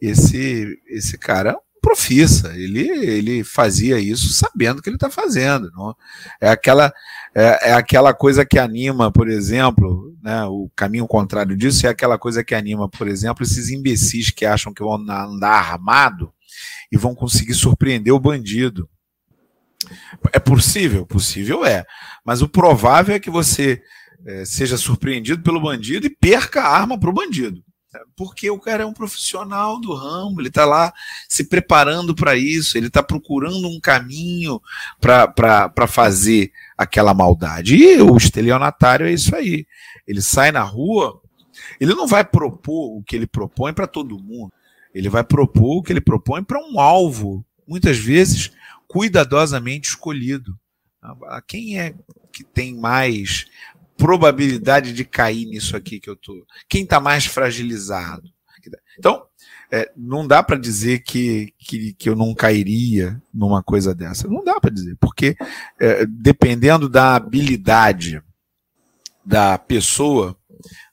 esse, 0.00 0.78
esse 0.88 1.18
cara 1.18 1.56
profissa, 1.86 2.52
ele, 2.56 2.88
ele 2.88 3.44
fazia 3.44 3.96
isso 3.96 4.28
sabendo 4.30 4.80
o 4.80 4.82
que 4.82 4.88
ele 4.88 4.96
está 4.96 5.08
fazendo. 5.08 5.70
Não? 5.70 5.94
É, 6.40 6.48
aquela, 6.48 6.92
é, 7.32 7.70
é, 7.70 7.72
aquela 7.74 8.12
coisa 8.12 8.44
que 8.44 8.58
anima, 8.58 9.12
por 9.12 9.28
exemplo, 9.28 10.12
né, 10.20 10.44
o 10.46 10.68
caminho 10.74 11.06
contrário 11.06 11.56
disso 11.56 11.86
é 11.86 11.90
aquela 11.90 12.18
coisa 12.18 12.42
que 12.42 12.56
anima, 12.56 12.88
por 12.88 13.06
exemplo, 13.06 13.44
esses 13.44 13.70
imbecis 13.70 14.30
que 14.30 14.44
acham 14.44 14.74
que 14.74 14.82
vão 14.82 14.94
andar 14.94 15.52
armado 15.52 16.32
e 16.90 16.96
vão 16.96 17.14
conseguir 17.14 17.54
surpreender 17.54 18.12
o 18.12 18.18
bandido. 18.18 18.88
É 20.32 20.40
possível? 20.40 21.06
Possível 21.06 21.64
é. 21.64 21.84
Mas 22.24 22.42
o 22.42 22.48
provável 22.48 23.14
é 23.14 23.20
que 23.20 23.30
você 23.30 23.80
é, 24.26 24.44
seja 24.44 24.76
surpreendido 24.76 25.40
pelo 25.40 25.60
bandido 25.60 26.04
e 26.04 26.10
perca 26.10 26.62
a 26.62 26.76
arma 26.76 26.98
para 26.98 27.10
o 27.10 27.14
bandido. 27.14 27.62
Porque 28.16 28.50
o 28.50 28.58
cara 28.58 28.82
é 28.82 28.86
um 28.86 28.92
profissional 28.92 29.80
do 29.80 29.94
ramo, 29.94 30.40
ele 30.40 30.48
está 30.48 30.64
lá 30.64 30.92
se 31.28 31.44
preparando 31.44 32.14
para 32.14 32.36
isso, 32.36 32.76
ele 32.76 32.88
está 32.88 33.02
procurando 33.02 33.68
um 33.68 33.80
caminho 33.80 34.60
para 35.00 35.86
fazer 35.88 36.52
aquela 36.76 37.14
maldade. 37.14 37.76
E 37.76 38.00
o 38.00 38.16
estelionatário 38.16 39.06
é 39.06 39.12
isso 39.12 39.34
aí. 39.34 39.66
Ele 40.06 40.22
sai 40.22 40.52
na 40.52 40.62
rua, 40.62 41.20
ele 41.80 41.94
não 41.94 42.06
vai 42.06 42.24
propor 42.24 42.96
o 42.96 43.02
que 43.02 43.16
ele 43.16 43.26
propõe 43.26 43.72
para 43.72 43.86
todo 43.86 44.22
mundo. 44.22 44.52
Ele 44.94 45.08
vai 45.08 45.24
propor 45.24 45.78
o 45.78 45.82
que 45.82 45.92
ele 45.92 46.00
propõe 46.00 46.42
para 46.42 46.58
um 46.58 46.80
alvo, 46.80 47.44
muitas 47.66 47.98
vezes 47.98 48.50
cuidadosamente 48.88 49.88
escolhido. 49.88 50.58
Quem 51.46 51.78
é 51.78 51.94
que 52.32 52.44
tem 52.44 52.74
mais 52.74 53.46
probabilidade 53.96 54.92
de 54.92 55.04
cair 55.04 55.46
nisso 55.46 55.76
aqui 55.76 56.00
que 56.00 56.10
eu 56.10 56.16
tô? 56.16 56.46
Quem 56.68 56.82
está 56.84 57.00
mais 57.00 57.26
fragilizado? 57.26 58.30
Então, 58.98 59.22
é, 59.70 59.90
não 59.96 60.26
dá 60.26 60.42
para 60.42 60.56
dizer 60.56 61.00
que, 61.00 61.52
que, 61.58 61.92
que, 61.94 62.08
eu 62.08 62.16
não 62.16 62.34
cairia 62.34 63.20
numa 63.32 63.62
coisa 63.62 63.94
dessa. 63.94 64.28
Não 64.28 64.42
dá 64.44 64.60
para 64.60 64.72
dizer, 64.72 64.96
porque 65.00 65.36
é, 65.80 66.06
dependendo 66.06 66.88
da 66.88 67.14
habilidade 67.14 68.22
da 69.24 69.58
pessoa, 69.58 70.36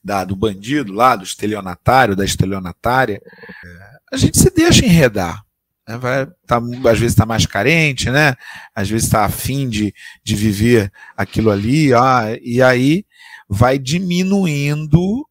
da, 0.03 0.23
do 0.23 0.35
bandido 0.35 0.91
lá, 0.91 1.15
do 1.15 1.23
estelionatário, 1.23 2.15
da 2.15 2.25
estelionatária, 2.25 3.21
é, 3.63 3.93
a 4.11 4.17
gente 4.17 4.37
se 4.37 4.49
deixa 4.49 4.85
enredar. 4.85 5.42
Né? 5.87 5.97
Vai, 5.97 6.25
tá, 6.47 6.57
às 6.57 6.99
vezes 6.99 7.13
está 7.13 7.25
mais 7.25 7.45
carente, 7.45 8.09
né? 8.09 8.35
às 8.73 8.89
vezes 8.89 9.07
está 9.07 9.25
afim 9.25 9.69
de, 9.69 9.93
de 10.23 10.35
viver 10.35 10.91
aquilo 11.15 11.51
ali, 11.51 11.93
ah, 11.93 12.37
e 12.41 12.61
aí 12.61 13.05
vai 13.47 13.77
diminuindo, 13.77 15.27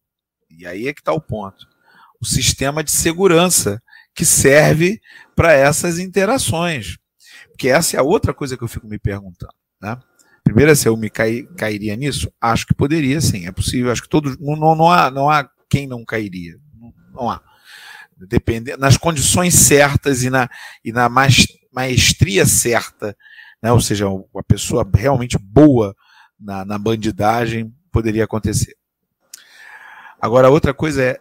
e 0.49 0.65
aí 0.65 0.87
é 0.87 0.93
que 0.93 1.01
está 1.01 1.11
o 1.11 1.21
ponto, 1.21 1.67
o 2.21 2.25
sistema 2.25 2.83
de 2.83 2.91
segurança 2.91 3.81
que 4.15 4.25
serve 4.25 5.01
para 5.35 5.53
essas 5.53 5.97
interações. 5.97 6.97
Porque 7.49 7.67
essa 7.67 7.97
é 7.97 7.99
a 7.99 8.03
outra 8.03 8.33
coisa 8.33 8.55
que 8.55 8.63
eu 8.63 8.67
fico 8.67 8.87
me 8.87 8.99
perguntando. 8.99 9.53
Né? 9.81 9.97
Primeiro, 10.43 10.75
se 10.75 10.87
eu 10.87 10.95
me 10.95 11.09
cai, 11.09 11.43
cairia 11.57 11.95
nisso, 11.95 12.31
acho 12.39 12.67
que 12.67 12.75
poderia 12.75 13.19
sim, 13.19 13.47
é 13.47 13.51
possível, 13.51 13.91
acho 13.91 14.03
que 14.03 14.09
todos. 14.09 14.37
Não, 14.39 14.75
não, 14.75 14.91
há, 14.91 15.09
não 15.09 15.29
há 15.29 15.49
quem 15.69 15.87
não 15.87 16.05
cairia. 16.05 16.55
Não, 16.79 16.93
não 17.13 17.29
há 17.29 17.41
dependendo, 18.17 18.79
nas 18.79 18.97
condições 18.97 19.55
certas 19.55 20.23
e 20.23 20.29
na, 20.29 20.49
e 20.83 20.91
na 20.91 21.09
maestria 21.71 22.45
certa, 22.45 23.15
né? 23.61 23.71
ou 23.71 23.81
seja, 23.81 24.07
uma 24.07 24.43
pessoa 24.47 24.89
realmente 24.93 25.37
boa 25.37 25.95
na, 26.39 26.65
na 26.65 26.77
bandidagem 26.77 27.73
poderia 27.91 28.23
acontecer. 28.23 28.75
Agora, 30.21 30.49
outra 30.49 30.73
coisa 30.73 31.03
é 31.03 31.19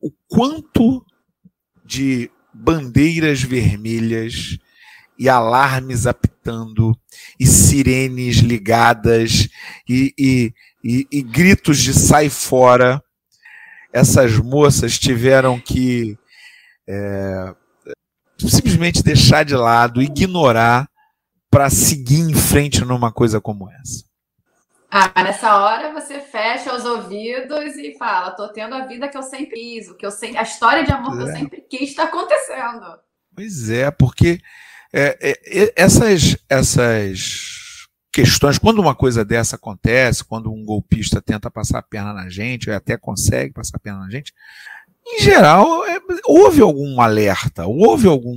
o 0.00 0.10
quanto 0.28 1.04
de 1.84 2.30
bandeiras 2.52 3.42
vermelhas 3.42 4.58
e 5.18 5.28
alarmes 5.28 6.06
apitando, 6.06 6.98
e 7.38 7.46
sirenes 7.46 8.38
ligadas, 8.38 9.48
e, 9.88 10.12
e, 10.18 10.54
e, 10.82 11.06
e 11.12 11.22
gritos 11.22 11.78
de 11.78 11.94
sai 11.94 12.28
fora 12.28 13.02
essas 13.92 14.36
moças 14.38 14.98
tiveram 14.98 15.60
que 15.60 16.18
é, 16.88 17.54
simplesmente 18.38 19.02
deixar 19.02 19.44
de 19.44 19.54
lado, 19.54 20.02
ignorar 20.02 20.88
para 21.50 21.68
seguir 21.68 22.20
em 22.20 22.34
frente 22.34 22.84
numa 22.84 23.12
coisa 23.12 23.40
como 23.40 23.70
essa? 23.70 24.04
Ah, 24.90 25.22
nessa 25.22 25.56
hora 25.56 25.92
você 25.92 26.20
fecha 26.20 26.74
os 26.74 26.84
ouvidos 26.84 27.76
e 27.76 27.96
fala: 27.96 28.30
tô 28.32 28.48
tendo 28.48 28.74
a 28.74 28.86
vida 28.86 29.08
que 29.08 29.16
eu 29.16 29.22
sempre 29.22 29.58
quis, 29.58 29.88
o 29.88 29.94
que 29.94 30.04
eu 30.04 30.10
sempre, 30.10 30.38
a 30.38 30.42
história 30.42 30.84
de 30.84 30.92
amor 30.92 31.14
é. 31.14 31.16
que 31.16 31.22
eu 31.22 31.28
é. 31.28 31.38
sempre 31.38 31.60
quis 31.62 31.90
está 31.90 32.04
acontecendo. 32.04 32.98
Pois 33.34 33.70
é, 33.70 33.90
porque 33.90 34.40
é, 34.92 35.16
é, 35.20 35.72
essas, 35.74 36.36
essas 36.48 37.61
questões, 38.12 38.58
quando 38.58 38.78
uma 38.78 38.94
coisa 38.94 39.24
dessa 39.24 39.56
acontece, 39.56 40.22
quando 40.22 40.52
um 40.52 40.64
golpista 40.64 41.22
tenta 41.22 41.50
passar 41.50 41.78
a 41.78 41.82
perna 41.82 42.12
na 42.12 42.28
gente, 42.28 42.68
ou 42.68 42.76
até 42.76 42.96
consegue 42.96 43.54
passar 43.54 43.76
a 43.76 43.80
perna 43.80 44.00
na 44.00 44.10
gente, 44.10 44.34
em 45.06 45.20
geral, 45.20 45.84
é, 45.86 45.98
houve 46.26 46.60
algum 46.60 47.00
alerta, 47.00 47.66
houve 47.66 48.06
algum. 48.06 48.36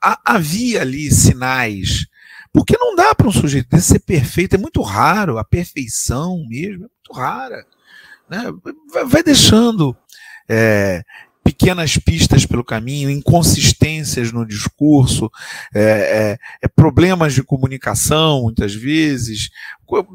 havia 0.00 0.80
ali 0.80 1.10
sinais. 1.10 2.06
Porque 2.52 2.76
não 2.78 2.94
dá 2.94 3.14
para 3.14 3.28
um 3.28 3.32
sujeito 3.32 3.68
desse 3.70 3.88
ser 3.88 4.00
perfeito, 4.00 4.54
é 4.54 4.58
muito 4.58 4.82
raro, 4.82 5.38
a 5.38 5.44
perfeição 5.44 6.44
mesmo 6.48 6.84
é 6.84 6.88
muito 6.88 7.12
rara. 7.12 7.66
Né? 8.28 8.44
Vai 9.06 9.22
deixando 9.22 9.96
é, 10.48 11.02
pequenas 11.42 11.96
pistas 11.96 12.46
pelo 12.46 12.64
caminho, 12.64 13.10
inconsistências 13.10 14.32
no 14.32 14.46
discurso, 14.46 15.30
é, 15.74 15.82
é, 15.82 16.38
é, 16.62 16.68
problemas 16.68 17.34
de 17.34 17.42
comunicação, 17.42 18.42
muitas 18.42 18.74
vezes, 18.74 19.50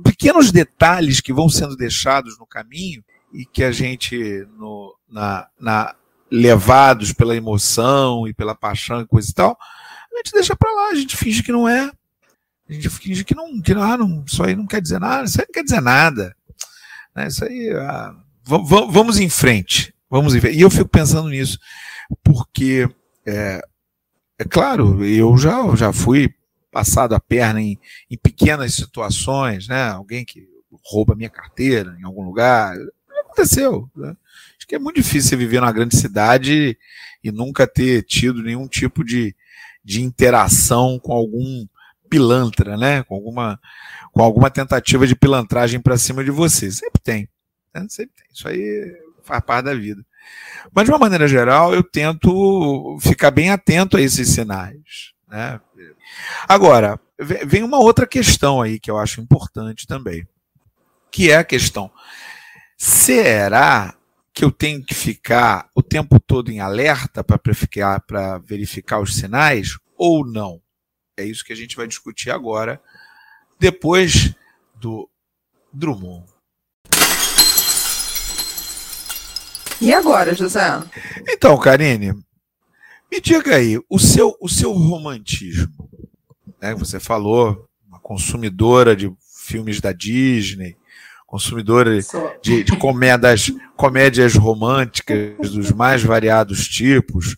pequenos 0.04 0.52
detalhes 0.52 1.22
que 1.22 1.34
vão 1.34 1.50
sendo 1.50 1.76
deixados 1.76 2.38
no 2.40 2.46
caminho 2.46 3.04
e 3.34 3.46
que 3.46 3.63
a 3.63 3.72
gente, 3.72 4.18
no, 4.58 4.96
na, 5.10 5.48
na, 5.60 5.96
levados 6.32 7.12
pela 7.13 7.36
emoção 7.36 8.28
e 8.28 8.34
pela 8.34 8.56
paixão 8.56 9.02
e 9.02 9.08
coisa 9.08 9.30
e 9.30 9.34
tal, 9.34 9.58
a 10.13 10.18
gente 10.18 10.32
deixa 10.32 10.56
para 10.56 10.74
lá, 10.74 10.90
a 10.90 10.96
gente 10.96 11.16
finge 11.16 11.44
que 11.44 11.52
não 11.52 11.68
é. 11.68 11.92
A 12.70 12.74
gente 12.74 12.90
finge 12.90 13.24
que 13.24 13.36
não, 13.36 13.62
que 13.62 13.72
ah, 13.74 13.98
não, 13.98 14.24
isso 14.26 14.44
aí 14.44 14.56
não 14.56 14.66
quer 14.66 14.82
dizer 14.82 15.00
nada, 15.00 15.26
isso 15.26 15.40
aí 15.40 15.46
não 15.48 15.54
quer 15.54 15.63
dizer 15.63 15.82
nada. 15.82 16.36
Né, 17.16 17.28
isso 17.28 17.46
aí, 17.46 17.72
ah, 17.72 18.16
vamos 18.44 19.20
em 19.20 19.30
frente. 19.30 19.94
Vamos 20.10 20.34
ver. 20.34 20.54
E 20.54 20.62
eu 20.62 20.70
fico 20.70 20.89
pensando 20.89 21.30
nisso, 21.30 21.60
porque 22.24 22.89
é, 23.26 23.62
é 24.39 24.43
claro, 24.46 25.04
eu 25.04 25.38
já, 25.38 25.76
já 25.76 25.91
fui 25.91 26.34
passado 26.72 27.15
a 27.15 27.20
perna 27.20 27.62
em, 27.62 27.78
em 28.10 28.17
pequenas 28.17 28.74
situações, 28.74 29.67
né? 29.67 29.89
Alguém 29.89 30.24
que 30.24 30.48
rouba 30.86 31.15
minha 31.15 31.30
carteira 31.30 31.98
em 32.00 32.04
algum 32.04 32.24
lugar. 32.24 32.76
Aconteceu. 33.22 33.89
Né? 33.96 34.15
Acho 34.58 34.67
que 34.67 34.76
é 34.76 34.80
muito 34.80 34.96
difícil 34.98 35.30
você 35.30 35.36
viver 35.36 35.60
numa 35.60 35.72
grande 35.72 35.98
cidade 35.98 36.78
e 37.24 37.32
nunca 37.32 37.67
ter 37.67 38.04
tido 38.04 38.41
nenhum 38.41 38.67
tipo 38.67 39.04
de, 39.04 39.36
de 39.84 40.02
interação 40.02 41.00
com 41.00 41.13
algum 41.13 41.67
pilantra, 42.10 42.78
né? 42.78 43.04
Com 43.04 43.15
alguma, 43.15 43.60
com 44.12 44.22
alguma 44.22 44.50
tentativa 44.50 45.06
de 45.06 45.15
pilantragem 45.15 45.80
para 45.82 45.98
cima 45.98 46.24
de 46.24 46.32
você. 46.32 46.72
Sempre 46.72 47.02
tem. 47.04 47.30
Né? 47.74 47.86
Sempre 47.89 48.15
tem. 48.15 48.28
Isso 48.32 48.48
aí 48.48 49.07
faz 49.28 49.44
parte 49.44 49.66
da 49.66 49.76
vida. 49.76 50.04
Mas, 50.74 50.86
de 50.86 50.92
uma 50.92 51.00
maneira 51.00 51.28
geral, 51.28 51.74
eu 51.74 51.84
tento 51.84 52.98
ficar 53.02 53.32
bem 53.32 53.52
atento 53.52 53.98
a 53.98 54.02
esses 54.02 54.30
sinais. 54.30 55.13
Né? 55.28 55.60
Agora, 56.48 57.00
vem 57.46 57.63
uma 57.63 57.80
outra 57.80 58.08
questão 58.08 58.62
aí 58.62 58.80
que 58.80 58.90
eu 58.90 58.98
acho 58.98 59.22
importante 59.22 59.86
também, 59.86 60.28
que 61.12 61.32
é 61.32 61.38
a 61.38 61.44
questão: 61.44 61.92
será 62.78 63.96
que 64.34 64.44
eu 64.44 64.52
tenho 64.52 64.84
que 64.84 64.94
ficar 64.94 65.70
o 65.74 65.82
tempo 65.82 66.20
todo 66.20 66.52
em 66.52 66.60
alerta 66.60 67.24
para 67.24 67.40
verificar, 67.44 68.04
verificar 68.44 69.00
os 69.00 69.16
sinais 69.16 69.78
ou 69.98 70.26
não? 70.26 70.62
É 71.18 71.24
isso 71.24 71.44
que 71.44 71.52
a 71.52 71.56
gente 71.56 71.76
vai 71.76 71.88
discutir 71.88 72.30
agora, 72.30 72.80
depois 73.60 74.36
do 74.76 75.10
Drummond. 75.74 76.37
E 79.80 79.94
agora, 79.94 80.34
José? 80.34 80.62
Então, 81.30 81.58
Karine, 81.58 82.13
me 83.12 83.22
diga 83.22 83.56
aí, 83.56 83.80
o 83.90 84.00
seu, 84.00 84.36
o 84.42 84.50
seu 84.50 84.72
romantismo, 84.72 85.90
né? 86.60 86.74
Você 86.76 87.00
falou, 87.00 87.70
uma 87.88 88.00
consumidora 88.00 88.96
de 88.96 89.12
filmes 89.46 89.80
da 89.80 89.92
Disney, 89.92 90.76
consumidora 91.28 92.00
de, 92.42 92.63
de 92.63 92.78
comédias, 92.78 93.52
comédias 93.76 94.34
românticas 94.36 95.52
dos 95.52 95.72
mais 95.72 96.02
variados 96.04 96.68
tipos, 96.68 97.36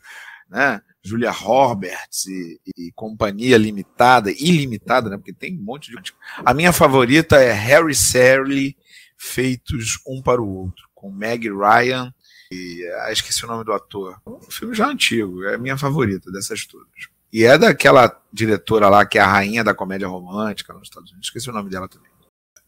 né? 0.49 0.81
Julia 1.03 1.31
Roberts 1.31 2.25
e, 2.27 2.59
e, 2.77 2.91
companhia 2.93 3.57
limitada, 3.57 4.31
ilimitada, 4.31 5.09
né? 5.09 5.17
Porque 5.17 5.33
tem 5.33 5.57
um 5.57 5.63
monte 5.63 5.91
de. 5.91 6.13
A 6.45 6.53
minha 6.53 6.71
favorita 6.71 7.37
é 7.37 7.51
Harry 7.51 7.95
Sally, 7.95 8.77
feitos 9.17 9.99
um 10.07 10.21
para 10.21 10.41
o 10.41 10.47
outro, 10.47 10.87
com 10.93 11.11
Meg 11.11 11.49
Ryan 11.49 12.13
e, 12.51 12.87
ah, 13.01 13.11
esqueci 13.11 13.45
o 13.45 13.47
nome 13.47 13.63
do 13.63 13.73
ator. 13.73 14.19
Um 14.25 14.39
filme 14.49 14.73
já 14.73 14.87
antigo, 14.87 15.43
é 15.43 15.55
a 15.55 15.57
minha 15.57 15.77
favorita 15.77 16.31
dessas 16.31 16.65
todas. 16.65 16.87
E 17.31 17.43
é 17.43 17.57
daquela 17.57 18.19
diretora 18.33 18.89
lá 18.89 19.05
que 19.05 19.19
é 19.19 19.21
a 19.21 19.27
rainha 19.27 19.63
da 19.63 19.73
comédia 19.73 20.07
romântica 20.07 20.73
nos 20.73 20.83
Estados 20.83 21.11
Unidos, 21.11 21.27
esqueci 21.27 21.49
o 21.49 21.53
nome 21.53 21.69
dela 21.69 21.87
também. 21.87 22.09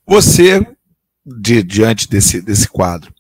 Você, 0.06 0.66
de, 1.26 1.64
diante 1.64 2.08
desse, 2.08 2.42
desse 2.42 2.68
quadro, 2.68 3.14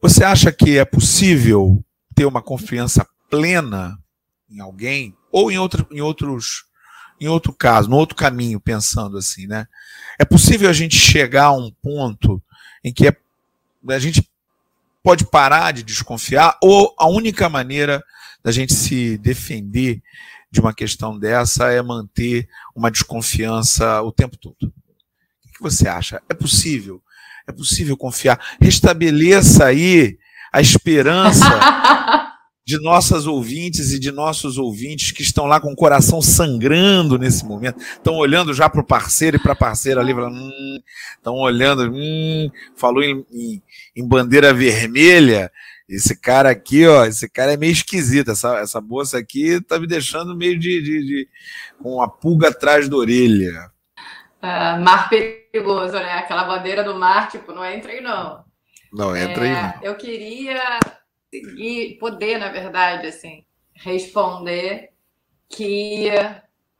você 0.00 0.24
acha 0.24 0.52
que 0.52 0.78
é 0.78 0.84
possível 0.84 1.82
ter 2.14 2.26
uma 2.26 2.42
confiança 2.42 3.06
plena 3.30 3.98
em 4.50 4.60
alguém? 4.60 5.16
Ou 5.30 5.50
em, 5.50 5.58
outro, 5.58 5.86
em 5.90 6.00
outros 6.00 6.68
em 7.20 7.26
outro 7.26 7.52
caso, 7.52 7.90
no 7.90 7.96
outro 7.96 8.14
caminho, 8.14 8.60
pensando 8.60 9.18
assim, 9.18 9.46
né? 9.46 9.66
É 10.18 10.24
possível 10.24 10.70
a 10.70 10.72
gente 10.72 10.96
chegar 10.96 11.46
a 11.46 11.52
um 11.52 11.70
ponto 11.70 12.42
em 12.84 12.92
que 12.92 13.08
é, 13.08 13.16
a 13.88 13.98
gente 13.98 14.28
pode 15.08 15.24
parar 15.24 15.72
de 15.72 15.82
desconfiar 15.82 16.58
ou 16.62 16.94
a 16.98 17.08
única 17.08 17.48
maneira 17.48 18.04
da 18.44 18.52
gente 18.52 18.74
se 18.74 19.16
defender 19.16 20.02
de 20.50 20.60
uma 20.60 20.74
questão 20.74 21.18
dessa 21.18 21.72
é 21.72 21.80
manter 21.80 22.46
uma 22.76 22.90
desconfiança 22.90 24.02
o 24.02 24.12
tempo 24.12 24.36
todo. 24.36 24.66
O 24.66 25.50
que 25.50 25.62
você 25.62 25.88
acha? 25.88 26.20
É 26.28 26.34
possível? 26.34 27.02
É 27.46 27.52
possível 27.52 27.96
confiar? 27.96 28.38
Restabeleça 28.60 29.64
aí 29.64 30.18
a 30.52 30.60
esperança 30.60 31.58
de 32.68 32.78
nossas 32.78 33.26
ouvintes 33.26 33.92
e 33.94 33.98
de 33.98 34.12
nossos 34.12 34.58
ouvintes 34.58 35.10
que 35.10 35.22
estão 35.22 35.46
lá 35.46 35.58
com 35.58 35.72
o 35.72 35.74
coração 35.74 36.20
sangrando 36.20 37.18
nesse 37.18 37.42
momento, 37.42 37.80
estão 37.80 38.16
olhando 38.16 38.52
já 38.52 38.68
para 38.68 38.82
o 38.82 38.86
parceiro 38.86 39.38
e 39.38 39.40
para 39.40 39.54
a 39.54 39.56
parceira 39.56 40.02
ali, 40.02 40.10
estão 40.10 41.34
hum, 41.34 41.40
olhando, 41.40 41.90
hum, 41.90 42.50
falou 42.76 43.02
em, 43.02 43.24
em, 43.32 43.62
em, 43.96 44.06
bandeira 44.06 44.52
vermelha. 44.52 45.50
Esse 45.88 46.14
cara 46.14 46.50
aqui, 46.50 46.86
ó, 46.86 47.06
esse 47.06 47.26
cara 47.30 47.54
é 47.54 47.56
meio 47.56 47.72
esquisito. 47.72 48.32
Essa, 48.32 48.58
essa 48.58 48.82
moça 48.82 49.16
aqui 49.16 49.62
tá 49.62 49.80
me 49.80 49.86
deixando 49.86 50.36
meio 50.36 50.58
de, 50.58 50.82
de, 50.82 51.06
de 51.06 51.28
com 51.82 51.94
uma 51.94 52.06
pulga 52.06 52.48
atrás 52.48 52.86
da 52.86 52.96
orelha. 52.96 53.70
Uh, 54.42 54.78
mar 54.84 55.08
perigoso, 55.08 55.94
né? 55.94 56.18
Aquela 56.18 56.44
bandeira 56.44 56.84
do 56.84 56.94
mar, 56.94 57.30
tipo, 57.30 57.50
não 57.50 57.64
entra 57.64 57.92
aí 57.92 58.02
não. 58.02 58.44
Não 58.92 59.16
entra 59.16 59.46
é, 59.46 59.56
aí 59.56 59.62
não. 59.62 59.82
Eu 59.82 59.94
queria 59.96 60.78
conseguir, 61.30 61.98
poder, 61.98 62.38
na 62.38 62.48
verdade, 62.48 63.06
assim, 63.06 63.44
responder 63.74 64.90
que 65.48 66.10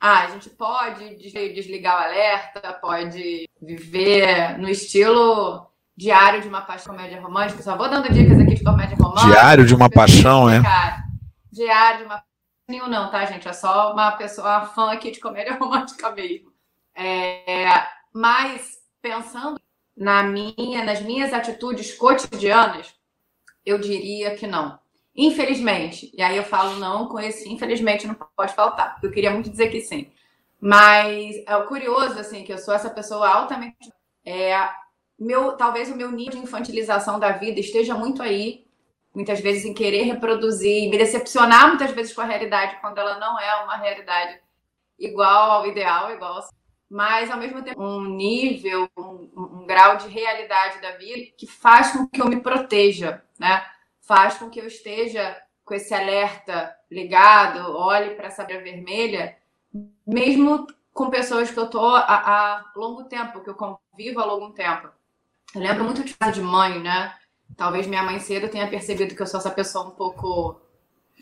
ah, 0.01 0.25
a 0.25 0.31
gente 0.31 0.51
pode 0.51 1.17
desligar 1.17 2.01
o 2.01 2.05
alerta, 2.05 2.73
pode 2.75 3.49
viver 3.61 4.59
no 4.59 4.69
estilo 4.69 5.67
diário 5.97 6.41
de 6.41 6.49
uma 6.49 6.63
paixão 6.63 6.95
comédia 6.95 7.21
romântica. 7.21 7.63
Só 7.63 7.77
vou 7.77 7.89
dando 7.89 8.13
dicas 8.13 8.39
aqui 8.39 8.55
de 8.55 8.65
comédia 8.65 8.97
romântica. 8.97 9.27
Diário 9.27 9.67
de 9.67 9.75
uma 9.75 9.91
paixão, 9.91 10.49
é? 10.49 10.61
Diário 11.51 12.01
de 12.01 12.05
uma 12.05 12.23
nenhum 12.69 12.87
não, 12.87 13.11
tá, 13.11 13.25
gente? 13.25 13.49
É 13.49 13.53
só 13.53 13.93
uma 13.93 14.13
pessoa 14.13 14.67
fã 14.67 14.93
aqui 14.93 15.11
de 15.11 15.21
comédia 15.21 15.55
romântica 15.59 16.11
mesmo. 16.11 16.53
É, 16.95 17.87
mas 18.13 18.79
pensando 19.01 19.59
na 19.97 20.23
minha, 20.23 20.85
nas 20.85 21.01
minhas 21.01 21.33
atitudes 21.33 21.95
cotidianas, 21.95 22.95
eu 23.65 23.79
diria 23.79 24.35
que 24.35 24.47
não. 24.47 24.79
Infelizmente. 25.17 26.11
E 26.17 26.23
aí 26.23 26.37
eu 26.37 26.45
falo 26.45 26.79
não 26.79 27.09
com 27.09 27.19
esse 27.19 27.49
infelizmente 27.49 28.07
não 28.07 28.15
pode 28.15 28.55
faltar, 28.55 28.93
porque 28.93 29.07
eu 29.07 29.13
queria 29.13 29.31
muito 29.31 29.51
dizer 29.51 29.69
que 29.69 29.81
sim. 29.81 30.11
Mas 30.61 31.37
é 31.47 31.63
curioso, 31.67 32.19
assim, 32.19 32.45
que 32.45 32.53
eu 32.53 32.59
sou 32.59 32.75
essa 32.75 32.91
pessoa 32.91 33.29
altamente. 33.29 33.93
É, 34.25 34.69
meu, 35.19 35.53
talvez 35.57 35.91
o 35.91 35.97
meu 35.97 36.11
nível 36.11 36.35
de 36.35 36.39
infantilização 36.39 37.19
da 37.19 37.33
vida 37.33 37.59
esteja 37.61 37.95
muito 37.95 38.23
aí, 38.23 38.67
muitas 39.15 39.41
vezes 39.41 39.65
em 39.65 39.75
querer 39.75 40.03
reproduzir, 40.03 40.89
me 40.91 40.99
decepcionar 40.99 41.69
muitas 41.69 41.91
vezes 41.93 42.13
com 42.13 42.21
a 42.21 42.25
realidade, 42.25 42.79
quando 42.81 42.99
ela 42.99 43.19
não 43.19 43.39
é 43.39 43.65
uma 43.65 43.77
realidade 43.77 44.41
igual 44.99 45.51
ao 45.51 45.67
ideal, 45.67 46.13
igual 46.13 46.41
mas 46.91 47.31
ao 47.31 47.39
mesmo 47.39 47.63
tempo 47.63 47.83
um 47.83 48.03
nível, 48.05 48.89
um, 48.97 49.31
um, 49.37 49.67
grau 49.67 49.97
de 49.99 50.09
realidade 50.09 50.81
da 50.81 50.93
vida 50.93 51.31
que 51.37 51.47
faz 51.47 51.93
com 51.93 52.09
que 52.09 52.21
eu 52.21 52.27
me 52.27 52.41
proteja, 52.41 53.23
né? 53.39 53.65
Faz 54.01 54.39
com 54.39 54.51
que 54.51 54.61
eu 54.61 54.67
esteja 54.67 55.37
com 55.65 55.75
esse 55.75 55.93
alerta 55.93 56.75
ligado, 56.91 57.77
olhe 57.77 58.15
para 58.15 58.29
essa 58.29 58.43
bandeira 58.43 58.65
vermelha, 58.65 59.37
mesmo 60.07 60.67
com 60.95 61.11
pessoas 61.11 61.51
que 61.51 61.59
eu 61.59 61.69
tô 61.69 61.95
há, 61.95 62.03
há 62.07 62.73
longo 62.75 63.05
tempo, 63.05 63.41
que 63.41 63.51
eu 63.51 63.55
convivo 63.55 64.21
há 64.21 64.25
longo 64.25 64.53
tempo. 64.55 64.89
Eu 65.55 65.61
lembro 65.61 65.85
muito 65.85 66.03
de 66.03 66.15
casa 66.15 66.33
de 66.33 66.41
mãe, 66.41 66.81
né? 66.81 67.15
Talvez 67.57 67.87
minha 67.87 68.03
mãe 68.03 68.19
cedo 68.19 68.49
tenha 68.49 68.69
percebido 68.69 69.15
que 69.15 69.23
eu 69.23 69.27
sou 69.27 69.39
essa 69.39 69.51
pessoa 69.51 69.87
um 69.87 69.91
pouco 69.91 70.61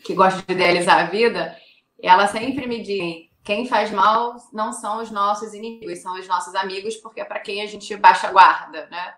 que 0.03 0.13
gosta 0.13 0.41
de 0.41 0.53
idealizar 0.53 0.99
a 0.99 1.09
vida. 1.09 1.55
Ela 2.01 2.27
sempre 2.27 2.67
me 2.67 2.81
diz: 2.81 3.29
quem 3.43 3.67
faz 3.67 3.91
mal 3.91 4.35
não 4.51 4.73
são 4.73 5.01
os 5.01 5.11
nossos 5.11 5.53
inimigos, 5.53 5.99
são 5.99 6.19
os 6.19 6.27
nossos 6.27 6.55
amigos, 6.55 6.95
porque 6.97 7.21
é 7.21 7.25
para 7.25 7.39
quem 7.39 7.61
a 7.61 7.65
gente 7.65 7.95
baixa 7.95 8.31
guarda, 8.31 8.87
né? 8.87 9.15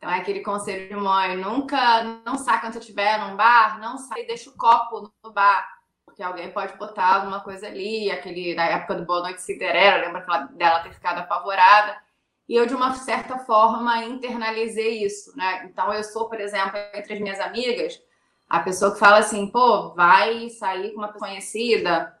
Então 0.00 0.10
é 0.10 0.16
aquele 0.16 0.40
conselho 0.40 0.88
de 0.88 0.96
mãe, 0.96 1.36
nunca, 1.36 2.02
não 2.24 2.38
saca 2.38 2.60
quando 2.60 2.72
você 2.72 2.78
estiver 2.78 3.18
num 3.20 3.36
bar, 3.36 3.78
não 3.78 3.98
sai 3.98 4.22
e 4.22 4.26
deixa 4.26 4.48
o 4.48 4.56
copo 4.56 5.12
no 5.22 5.30
bar, 5.30 5.68
porque 6.06 6.22
alguém 6.22 6.50
pode 6.50 6.74
botar 6.78 7.16
alguma 7.16 7.40
coisa 7.40 7.66
ali, 7.66 8.10
aquele, 8.10 8.54
na 8.54 8.64
época 8.64 8.94
do 8.94 9.04
Boa 9.04 9.20
Noite 9.20 9.42
Cinderela, 9.42 10.06
lembra 10.06 10.48
dela 10.52 10.80
ter 10.80 10.94
ficado 10.94 11.18
apavorada, 11.18 12.00
e 12.48 12.56
eu, 12.56 12.64
de 12.64 12.74
uma 12.74 12.94
certa 12.94 13.40
forma, 13.40 14.02
internalizei 14.02 15.04
isso, 15.04 15.36
né? 15.36 15.66
Então 15.66 15.92
eu 15.92 16.02
sou, 16.02 16.30
por 16.30 16.40
exemplo, 16.40 16.78
entre 16.94 17.12
as 17.12 17.20
minhas 17.20 17.38
amigas, 17.38 18.02
a 18.48 18.60
pessoa 18.60 18.92
que 18.92 18.98
fala 18.98 19.18
assim, 19.18 19.48
pô, 19.48 19.90
vai 19.90 20.48
sair 20.48 20.92
com 20.92 21.00
uma 21.00 21.08
pessoa 21.08 21.28
conhecida, 21.28 22.18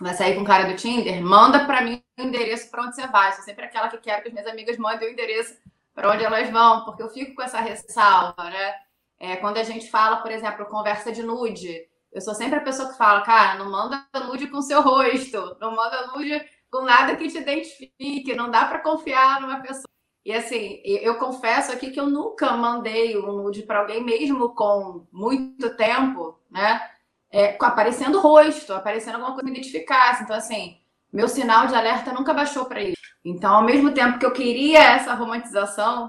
vai 0.00 0.14
sair 0.14 0.36
com 0.36 0.42
o 0.42 0.46
cara 0.46 0.64
do 0.70 0.76
Tinder, 0.76 1.20
manda 1.20 1.66
para 1.66 1.82
mim 1.82 2.00
o 2.16 2.22
endereço 2.22 2.70
para 2.70 2.84
onde 2.84 2.94
você 2.94 3.08
vai. 3.08 3.32
sou 3.32 3.42
sempre 3.42 3.64
aquela 3.64 3.88
que 3.88 3.98
quer 3.98 4.22
que 4.22 4.28
as 4.28 4.32
minhas 4.32 4.48
amigas 4.48 4.78
mandem 4.78 5.08
o 5.08 5.12
endereço 5.12 5.56
para 5.96 6.12
onde 6.12 6.24
elas 6.24 6.48
vão, 6.50 6.84
porque 6.84 7.02
eu 7.02 7.08
fico 7.08 7.34
com 7.34 7.42
essa 7.42 7.58
ressalva, 7.60 8.44
né? 8.44 8.74
É, 9.18 9.36
quando 9.36 9.56
a 9.56 9.64
gente 9.64 9.90
fala, 9.90 10.18
por 10.18 10.30
exemplo, 10.30 10.66
conversa 10.66 11.10
de 11.10 11.24
nude, 11.24 11.74
eu 12.12 12.20
sou 12.20 12.34
sempre 12.34 12.58
a 12.60 12.62
pessoa 12.62 12.90
que 12.90 12.96
fala, 12.96 13.22
cara, 13.22 13.58
não 13.58 13.68
manda 13.68 14.06
nude 14.26 14.46
com 14.46 14.62
seu 14.62 14.80
rosto, 14.82 15.56
não 15.60 15.74
manda 15.74 16.06
nude 16.08 16.40
com 16.70 16.82
nada 16.82 17.16
que 17.16 17.28
te 17.28 17.38
identifique, 17.38 18.36
não 18.36 18.50
dá 18.50 18.66
para 18.66 18.78
confiar 18.78 19.40
numa 19.40 19.60
pessoa. 19.60 19.88
E 20.24 20.32
assim, 20.32 20.80
eu 20.84 21.16
confesso 21.16 21.72
aqui 21.72 21.90
que 21.90 21.98
eu 21.98 22.06
nunca 22.06 22.52
mandei 22.52 23.16
um 23.16 23.32
nude 23.32 23.62
para 23.62 23.80
alguém, 23.80 24.04
mesmo 24.04 24.54
com 24.54 25.06
muito 25.10 25.74
tempo, 25.76 26.38
né? 26.50 26.80
é, 27.36 27.56
aparecendo 27.60 28.20
rosto, 28.20 28.72
aparecendo 28.72 29.16
alguma 29.16 29.34
coisa 29.34 29.44
que 29.44 29.50
me 29.50 29.58
identificasse. 29.58 30.22
Então, 30.22 30.36
assim, 30.36 30.78
meu 31.12 31.28
sinal 31.28 31.66
de 31.66 31.74
alerta 31.74 32.12
nunca 32.12 32.32
baixou 32.32 32.64
para 32.64 32.82
isso. 32.82 33.05
Então, 33.28 33.56
ao 33.56 33.64
mesmo 33.64 33.92
tempo 33.92 34.20
que 34.20 34.24
eu 34.24 34.32
queria 34.32 34.78
essa 34.78 35.12
romantização, 35.12 36.08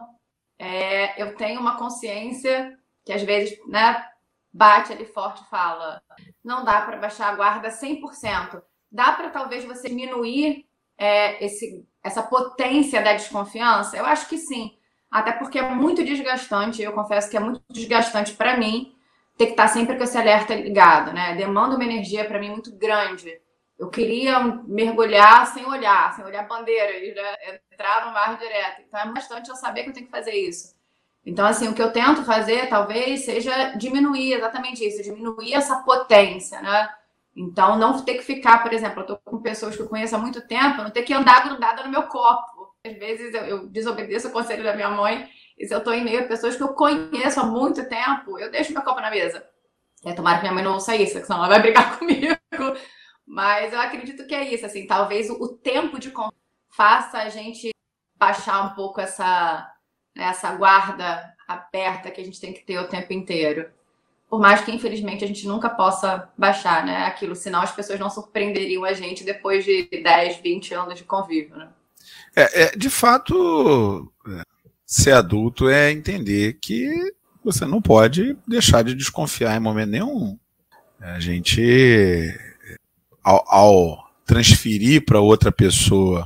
é, 0.60 1.20
eu 1.20 1.36
tenho 1.36 1.60
uma 1.60 1.76
consciência 1.76 2.78
que 3.04 3.12
às 3.12 3.24
vezes, 3.24 3.58
né, 3.68 4.06
bate 4.54 4.94
ali 4.94 5.04
forte 5.04 5.42
e 5.42 5.50
fala: 5.50 6.00
não 6.44 6.64
dá 6.64 6.80
para 6.82 6.98
baixar 6.98 7.34
a 7.34 7.36
guarda 7.36 7.70
100%. 7.70 8.62
Dá 8.92 9.14
para 9.14 9.32
talvez 9.32 9.66
você 9.66 9.90
diminuir 9.90 10.68
é, 10.96 11.44
esse, 11.44 11.84
essa 12.04 12.22
potência 12.22 13.02
da 13.02 13.14
desconfiança? 13.14 13.98
Eu 13.98 14.06
acho 14.06 14.30
que 14.30 14.38
sim. 14.38 14.78
Até 15.10 15.32
porque 15.32 15.58
é 15.58 15.64
muito 15.74 16.04
desgastante, 16.04 16.84
eu 16.84 16.94
confesso 16.94 17.32
que 17.32 17.38
é 17.38 17.40
muito 17.40 17.64
desgastante 17.72 18.34
para 18.34 18.58
mim 18.58 18.94
ter 19.38 19.48
que 19.48 19.52
estar 19.54 19.70
sempre 19.70 19.98
com 19.98 20.04
esse 20.04 20.18
alerta 20.18 20.54
ligado, 20.54 21.12
né? 21.14 21.36
Demanda 21.36 21.76
uma 21.76 21.84
energia 21.84 22.26
para 22.26 22.40
mim 22.40 22.52
muito 22.52 22.76
grande. 22.78 23.42
Eu 23.78 23.90
queria 23.90 24.40
mergulhar 24.40 25.46
sem 25.48 25.66
olhar, 25.66 26.14
sem 26.16 26.26
olhar 26.26 26.48
bandeira 26.48 26.94
né? 26.94 27.60
entrar 27.72 28.08
no 28.08 28.14
mar 28.14 28.38
direto. 28.38 28.82
Então 28.88 29.00
é 29.00 29.06
bastante 29.14 29.50
eu 29.50 29.56
saber 29.56 29.84
que 29.84 29.90
eu 29.90 29.94
tenho 29.94 30.06
que 30.08 30.12
fazer 30.12 30.34
isso. 30.34 30.76
Então, 31.24 31.46
assim, 31.46 31.68
o 31.68 31.74
que 31.74 31.82
eu 31.82 31.92
tento 31.92 32.24
fazer 32.24 32.70
talvez 32.70 33.26
seja 33.26 33.76
diminuir 33.76 34.34
exatamente 34.34 34.84
isso, 34.86 35.04
diminuir 35.04 35.54
essa 35.54 35.84
potência, 35.84 36.62
né? 36.62 36.90
Então, 37.36 37.78
não 37.78 38.02
ter 38.02 38.16
que 38.16 38.24
ficar, 38.24 38.64
por 38.64 38.74
exemplo, 38.74 39.02
eu 39.02 39.06
tô 39.06 39.18
com 39.18 39.42
pessoas 39.42 39.76
que 39.76 39.82
eu 39.82 39.90
conheço 39.90 40.16
há 40.16 40.20
muito 40.20 40.42
tempo, 40.48 40.82
não 40.82 40.90
ter 40.90 41.04
que 41.04 41.14
andar 41.14 41.44
grudada 41.44 41.84
no 41.84 41.90
meu 41.92 42.04
copo. 42.04 42.74
Às 42.84 42.98
vezes 42.98 43.34
eu, 43.34 43.44
eu 43.44 43.68
desobedeço 43.68 44.30
o 44.30 44.32
conselho 44.32 44.64
da 44.64 44.74
minha 44.74 44.90
mãe 44.90 45.30
e 45.58 45.68
se 45.68 45.74
eu 45.74 45.80
estou 45.80 45.94
em 45.94 46.04
meio 46.04 46.22
a 46.22 46.28
pessoas 46.28 46.56
que 46.56 46.64
eu 46.64 46.70
conheço 46.70 47.40
há 47.40 47.44
muito 47.44 47.88
tempo, 47.90 48.40
eu 48.40 48.50
deixo 48.50 48.72
meu 48.74 48.82
copo 48.82 49.02
na 49.02 49.12
mesa. 49.12 49.46
É, 50.06 50.14
tomara 50.14 50.38
que 50.38 50.44
minha 50.44 50.54
mãe 50.54 50.64
não 50.64 50.74
ouça 50.74 50.96
isso, 50.96 51.20
senão 51.26 51.40
ela 51.40 51.50
vai 51.50 51.62
brigar 51.62 51.98
comigo. 52.00 52.38
Mas 53.28 53.74
eu 53.74 53.80
acredito 53.82 54.26
que 54.26 54.34
é 54.34 54.54
isso, 54.54 54.66
assim, 54.66 54.88
talvez 54.88 55.30
o, 55.30 55.50
tempo 55.50 56.00
de 56.00 56.14
faça 56.70 57.18
a 57.18 57.30
gente 57.30 57.72
baixar 58.18 58.64
um 58.64 58.74
pouco 58.74 59.02
essa, 59.02 59.70
né, 60.16 60.24
essa 60.26 60.56
guarda 60.56 61.36
aberta 61.46 62.10
que 62.10 62.22
a 62.22 62.24
gente 62.24 62.40
tem 62.40 62.54
que 62.54 62.64
ter 62.64 62.80
o 62.80 62.88
tempo 62.88 63.12
inteiro. 63.12 63.70
Por 64.30 64.40
mais 64.40 64.62
que, 64.62 64.72
infelizmente, 64.72 65.24
a 65.24 65.28
gente 65.28 65.46
nunca 65.46 65.70
possa 65.70 66.30
baixar, 66.38 66.86
né? 66.86 67.06
Aquilo, 67.06 67.36
senão 67.36 67.62
as 67.62 67.72
pessoas 67.72 68.00
não 68.00 68.10
surpreenderiam 68.10 68.84
a 68.84 68.94
gente 68.94 69.24
depois 69.24 69.64
de 69.64 69.88
10, 69.90 70.38
20 70.38 70.74
anos 70.74 70.96
de 70.96 71.04
convívio, 71.04 71.56
né? 71.56 71.70
É, 72.36 72.64
é 72.64 72.76
de 72.76 72.90
fato, 72.90 74.12
ser 74.86 75.14
adulto 75.14 75.70
é 75.70 75.92
entender 75.92 76.58
que 76.62 77.14
você 77.44 77.66
não 77.66 77.82
pode 77.82 78.38
deixar 78.48 78.84
de 78.84 78.96
desconfiar 78.96 79.56
em 79.56 79.60
momento 79.60 79.92
nenhum. 79.92 80.38
A 81.00 81.20
gente, 81.20 82.34
ao, 83.28 83.44
ao 83.54 84.10
transferir 84.26 85.04
para 85.04 85.20
outra 85.20 85.52
pessoa 85.52 86.26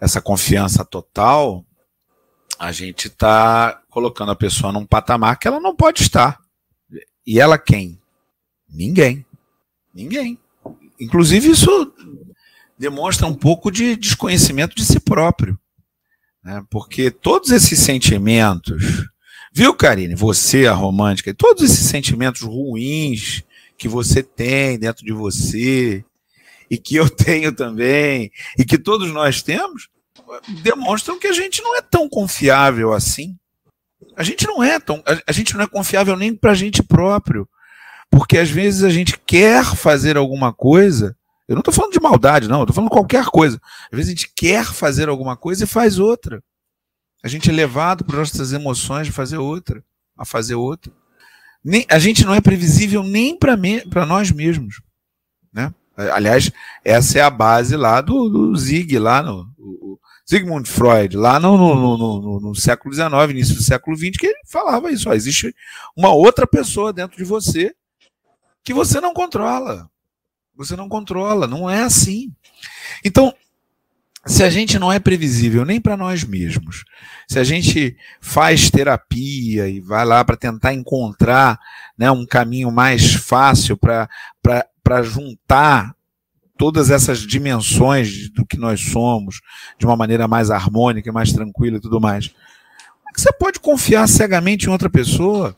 essa 0.00 0.20
confiança 0.20 0.84
total, 0.84 1.64
a 2.58 2.72
gente 2.72 3.06
está 3.06 3.80
colocando 3.88 4.32
a 4.32 4.36
pessoa 4.36 4.72
num 4.72 4.84
patamar 4.84 5.38
que 5.38 5.46
ela 5.46 5.60
não 5.60 5.74
pode 5.74 6.02
estar. 6.02 6.40
E 7.24 7.38
ela 7.38 7.56
quem? 7.56 8.00
Ninguém. 8.68 9.24
Ninguém. 9.94 10.36
Inclusive, 10.98 11.50
isso 11.50 11.94
demonstra 12.76 13.26
um 13.28 13.34
pouco 13.34 13.70
de 13.70 13.94
desconhecimento 13.94 14.74
de 14.74 14.84
si 14.84 14.98
próprio. 14.98 15.58
Né? 16.42 16.64
Porque 16.70 17.10
todos 17.10 17.50
esses 17.50 17.78
sentimentos 17.78 19.08
Viu, 19.52 19.74
Karine? 19.74 20.14
Você, 20.14 20.68
a 20.68 20.72
romântica, 20.72 21.34
todos 21.34 21.64
esses 21.64 21.86
sentimentos 21.86 22.42
ruins 22.42 23.42
que 23.80 23.88
você 23.88 24.22
tem 24.22 24.78
dentro 24.78 25.06
de 25.06 25.12
você, 25.12 26.04
e 26.70 26.76
que 26.76 26.96
eu 26.96 27.08
tenho 27.10 27.50
também, 27.50 28.30
e 28.58 28.64
que 28.64 28.78
todos 28.78 29.10
nós 29.10 29.42
temos, 29.42 29.88
demonstram 30.62 31.18
que 31.18 31.26
a 31.26 31.32
gente 31.32 31.62
não 31.62 31.74
é 31.74 31.80
tão 31.80 32.06
confiável 32.06 32.92
assim. 32.92 33.38
A 34.14 34.22
gente 34.22 34.46
não 34.46 34.62
é 34.62 34.78
tão. 34.78 35.02
A, 35.26 35.32
gente 35.32 35.56
não 35.56 35.64
é 35.64 35.66
confiável 35.66 36.14
nem 36.14 36.34
para 36.34 36.52
a 36.52 36.54
gente 36.54 36.82
próprio. 36.82 37.48
Porque 38.10 38.36
às 38.36 38.50
vezes 38.50 38.84
a 38.84 38.90
gente 38.90 39.18
quer 39.18 39.64
fazer 39.64 40.18
alguma 40.18 40.52
coisa. 40.52 41.16
Eu 41.48 41.54
não 41.54 41.60
estou 41.60 41.72
falando 41.72 41.92
de 41.92 42.00
maldade, 42.00 42.48
não. 42.48 42.62
Estou 42.62 42.74
falando 42.74 42.90
qualquer 42.90 43.26
coisa. 43.26 43.58
Às 43.90 43.96
vezes 43.96 44.08
a 44.08 44.14
gente 44.14 44.32
quer 44.36 44.64
fazer 44.66 45.08
alguma 45.08 45.36
coisa 45.36 45.64
e 45.64 45.66
faz 45.66 45.98
outra. 45.98 46.42
A 47.24 47.28
gente 47.28 47.48
é 47.48 47.52
levado 47.52 48.04
por 48.04 48.16
nossas 48.16 48.52
emoções 48.52 49.06
de 49.06 49.12
fazer 49.12 49.38
outra, 49.38 49.82
a 50.18 50.24
fazer 50.24 50.54
outra. 50.54 50.92
Nem, 51.62 51.84
a 51.88 51.98
gente 51.98 52.24
não 52.24 52.34
é 52.34 52.40
previsível 52.40 53.02
nem 53.02 53.38
para 53.38 53.56
me, 53.56 53.82
nós 54.06 54.30
mesmos. 54.30 54.80
Né? 55.52 55.72
Aliás, 55.96 56.50
essa 56.84 57.18
é 57.18 57.22
a 57.22 57.30
base 57.30 57.76
lá 57.76 58.00
do, 58.00 58.28
do 58.28 58.56
Zig, 58.56 58.98
lá 58.98 59.22
no, 59.22 59.46
o, 59.58 59.98
Sigmund 60.24 60.70
Freud, 60.70 61.16
lá 61.16 61.40
no, 61.40 61.58
no, 61.58 61.98
no, 61.98 62.40
no, 62.40 62.54
século 62.54 62.94
XIX, 62.94 63.12
início 63.30 63.56
do 63.56 63.62
século 63.62 63.96
XX, 63.96 64.12
que 64.16 64.26
ele 64.26 64.38
falava 64.46 64.92
isso. 64.92 65.10
Ó, 65.10 65.12
existe 65.12 65.52
uma 65.96 66.10
outra 66.10 66.46
pessoa 66.46 66.92
dentro 66.92 67.16
de 67.16 67.24
você 67.24 67.74
que 68.62 68.72
você 68.72 69.00
não 69.00 69.12
controla. 69.12 69.90
Você 70.54 70.76
não 70.76 70.88
controla, 70.88 71.48
não 71.48 71.68
é 71.68 71.82
assim. 71.82 72.32
Então, 73.04 73.34
se 74.26 74.42
a 74.42 74.50
gente 74.50 74.78
não 74.78 74.92
é 74.92 74.98
previsível 74.98 75.64
nem 75.64 75.80
para 75.80 75.96
nós 75.96 76.24
mesmos, 76.24 76.84
se 77.26 77.38
a 77.38 77.44
gente 77.44 77.96
faz 78.20 78.70
terapia 78.70 79.68
e 79.68 79.80
vai 79.80 80.04
lá 80.04 80.24
para 80.24 80.36
tentar 80.36 80.74
encontrar 80.74 81.58
né, 81.96 82.10
um 82.10 82.26
caminho 82.26 82.70
mais 82.70 83.14
fácil 83.14 83.76
para 83.76 85.02
juntar 85.02 85.94
todas 86.58 86.90
essas 86.90 87.20
dimensões 87.20 88.28
do 88.30 88.44
que 88.44 88.58
nós 88.58 88.80
somos 88.80 89.40
de 89.78 89.86
uma 89.86 89.96
maneira 89.96 90.28
mais 90.28 90.50
harmônica 90.50 91.10
mais 91.10 91.32
tranquila 91.32 91.78
e 91.78 91.80
tudo 91.80 91.98
mais, 91.98 92.28
como 92.28 93.10
é 93.10 93.12
que 93.14 93.20
você 93.20 93.32
pode 93.32 93.58
confiar 93.58 94.06
cegamente 94.06 94.66
em 94.66 94.70
outra 94.70 94.90
pessoa? 94.90 95.56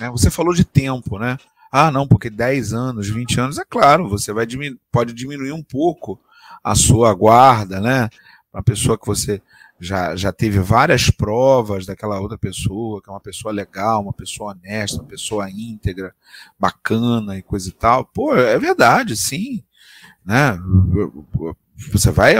É, 0.00 0.08
você 0.08 0.30
falou 0.30 0.54
de 0.54 0.64
tempo, 0.64 1.18
né? 1.18 1.36
Ah, 1.70 1.90
não, 1.90 2.06
porque 2.06 2.30
10 2.30 2.72
anos, 2.72 3.08
20 3.08 3.40
anos, 3.40 3.58
é 3.58 3.64
claro, 3.68 4.08
você 4.08 4.32
vai 4.32 4.46
pode 4.92 5.12
diminuir 5.12 5.52
um 5.52 5.62
pouco 5.62 6.20
a 6.64 6.74
sua 6.74 7.14
guarda, 7.14 7.80
né? 7.80 8.08
Uma 8.52 8.62
pessoa 8.62 8.98
que 8.98 9.06
você 9.06 9.40
já, 9.78 10.16
já 10.16 10.32
teve 10.32 10.58
várias 10.58 11.10
provas 11.10 11.84
daquela 11.84 12.18
outra 12.18 12.38
pessoa, 12.38 13.02
que 13.02 13.10
é 13.10 13.12
uma 13.12 13.20
pessoa 13.20 13.52
legal, 13.52 14.00
uma 14.00 14.12
pessoa 14.12 14.52
honesta, 14.52 15.02
uma 15.02 15.08
pessoa 15.08 15.50
íntegra, 15.50 16.14
bacana 16.58 17.36
e 17.36 17.42
coisa 17.42 17.68
e 17.68 17.72
tal. 17.72 18.04
Pô, 18.06 18.34
é 18.34 18.58
verdade, 18.58 19.16
sim 19.16 19.62
né? 20.24 20.58
Você 21.92 22.10
vai, 22.10 22.34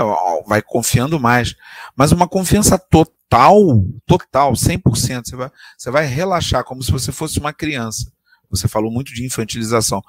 vai 0.46 0.62
confiando 0.62 1.20
mais. 1.20 1.54
Mas 1.94 2.12
uma 2.12 2.26
confiança 2.26 2.78
total, 2.78 3.84
total, 4.06 4.52
100%, 4.52 5.24
você 5.24 5.36
vai, 5.36 5.50
você 5.76 5.90
vai 5.90 6.06
relaxar 6.06 6.64
como 6.64 6.82
se 6.82 6.90
você 6.90 7.12
fosse 7.12 7.38
uma 7.38 7.52
criança. 7.52 8.10
Você 8.48 8.66
falou 8.68 8.90
muito 8.90 9.12
de 9.12 9.24
infantilização. 9.26 10.02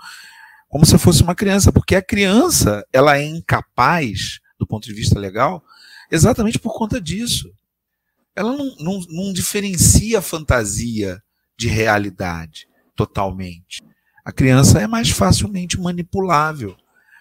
Como 0.68 0.86
se 0.86 0.98
fosse 0.98 1.24
uma 1.24 1.36
criança, 1.36 1.72
porque 1.72 1.96
a 1.96 2.02
criança, 2.02 2.86
ela 2.92 3.18
é 3.18 3.24
incapaz, 3.24 4.40
do 4.60 4.68
ponto 4.68 4.86
de 4.86 4.94
vista 4.94 5.20
legal, 5.20 5.64
exatamente 6.12 6.60
por 6.60 6.74
conta 6.78 7.00
disso. 7.00 7.52
Ela 8.36 8.56
não, 8.56 8.76
não, 8.80 9.00
não 9.10 9.34
diferencia 9.34 10.20
a 10.20 10.22
fantasia 10.22 11.22
de 11.58 11.68
realidade 11.68 12.68
totalmente. 12.96 13.84
A 14.24 14.32
criança 14.32 14.80
é 14.80 14.88
mais 14.88 15.10
facilmente 15.10 15.80
manipulável. 15.80 16.76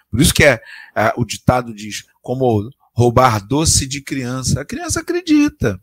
Por 0.09 0.21
isso 0.21 0.33
que 0.33 0.43
é, 0.43 0.59
é, 0.95 1.13
o 1.15 1.25
ditado 1.25 1.73
diz 1.73 2.03
como 2.21 2.69
roubar 2.93 3.45
doce 3.45 3.85
de 3.85 4.01
criança. 4.01 4.61
A 4.61 4.65
criança 4.65 5.01
acredita. 5.01 5.79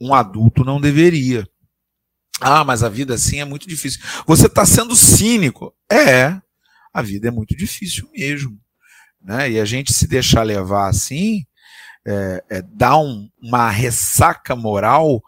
Um 0.00 0.14
adulto 0.14 0.64
não 0.64 0.80
deveria. 0.80 1.46
Ah, 2.40 2.62
mas 2.62 2.82
a 2.82 2.88
vida 2.88 3.14
assim 3.14 3.40
é 3.40 3.44
muito 3.44 3.66
difícil. 3.66 4.00
Você 4.26 4.46
está 4.46 4.64
sendo 4.64 4.94
cínico. 4.94 5.74
É, 5.90 6.40
a 6.98 7.02
vida 7.02 7.28
é 7.28 7.30
muito 7.30 7.56
difícil 7.56 8.08
mesmo. 8.12 8.58
Né? 9.22 9.52
E 9.52 9.60
a 9.60 9.64
gente 9.64 9.92
se 9.92 10.06
deixar 10.06 10.42
levar 10.42 10.88
assim, 10.88 11.44
é, 12.06 12.44
é, 12.50 12.62
dá 12.62 12.98
um, 12.98 13.28
uma 13.40 13.70
ressaca 13.70 14.54
moral 14.54 15.22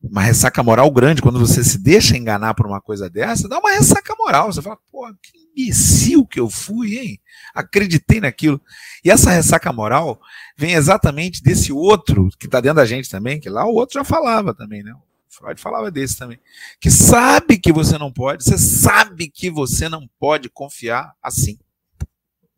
uma 0.00 0.22
ressaca 0.22 0.62
moral 0.62 0.88
grande 0.92 1.20
quando 1.20 1.40
você 1.40 1.62
se 1.64 1.76
deixa 1.76 2.16
enganar 2.16 2.54
por 2.54 2.66
uma 2.66 2.80
coisa 2.80 3.10
dessa, 3.10 3.48
dá 3.48 3.58
uma 3.58 3.72
ressaca 3.72 4.14
moral. 4.16 4.52
Você 4.52 4.62
fala, 4.62 4.78
pô, 4.90 5.12
que 5.20 5.36
imbecil 5.56 6.24
que 6.24 6.38
eu 6.38 6.48
fui, 6.48 6.98
hein? 6.98 7.20
Acreditei 7.52 8.20
naquilo. 8.20 8.60
E 9.04 9.10
essa 9.10 9.30
ressaca 9.30 9.72
moral 9.72 10.20
vem 10.56 10.74
exatamente 10.74 11.42
desse 11.42 11.72
outro 11.72 12.30
que 12.38 12.46
está 12.46 12.60
dentro 12.60 12.76
da 12.76 12.86
gente 12.86 13.10
também, 13.10 13.40
que 13.40 13.48
lá 13.48 13.66
o 13.66 13.74
outro 13.74 13.94
já 13.94 14.04
falava 14.04 14.54
também, 14.54 14.82
né? 14.84 14.94
Freud 15.30 15.60
falava 15.60 15.90
desse 15.90 16.16
também. 16.16 16.38
Que 16.80 16.90
sabe 16.90 17.58
que 17.58 17.72
você 17.72 17.98
não 17.98 18.12
pode, 18.12 18.44
você 18.44 18.58
sabe 18.58 19.28
que 19.28 19.50
você 19.50 19.88
não 19.88 20.08
pode 20.18 20.48
confiar 20.48 21.14
assim 21.22 21.58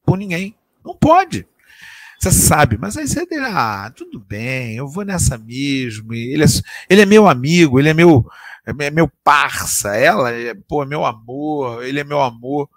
por 0.04 0.16
ninguém. 0.16 0.56
Não 0.84 0.96
pode. 0.96 1.46
Você 2.18 2.30
sabe, 2.32 2.76
mas 2.76 2.98
aí 2.98 3.08
você 3.08 3.24
diz, 3.24 3.38
ah, 3.40 3.90
tudo 3.96 4.20
bem, 4.20 4.76
eu 4.76 4.86
vou 4.86 5.04
nessa 5.04 5.38
mesmo. 5.38 6.12
Ele 6.12 6.44
é, 6.44 6.46
ele 6.88 7.00
é 7.00 7.06
meu 7.06 7.26
amigo, 7.26 7.78
ele 7.78 7.88
é 7.88 7.94
meu, 7.94 8.26
é 8.66 8.90
meu 8.90 9.10
parça, 9.24 9.96
ela 9.96 10.30
é, 10.30 10.52
pô, 10.54 10.82
é 10.82 10.86
meu 10.86 11.06
amor, 11.06 11.82
ele 11.82 11.98
é 11.98 12.04
meu 12.04 12.20
amor. 12.20 12.68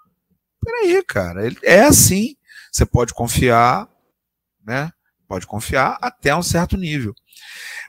Peraí, 0.64 1.02
cara, 1.04 1.42
é 1.62 1.82
assim. 1.82 2.36
Você 2.72 2.86
pode 2.86 3.12
confiar, 3.12 3.86
né? 4.64 4.90
Pode 5.34 5.46
confiar 5.46 5.98
até 6.00 6.34
um 6.34 6.42
certo 6.42 6.76
nível. 6.76 7.12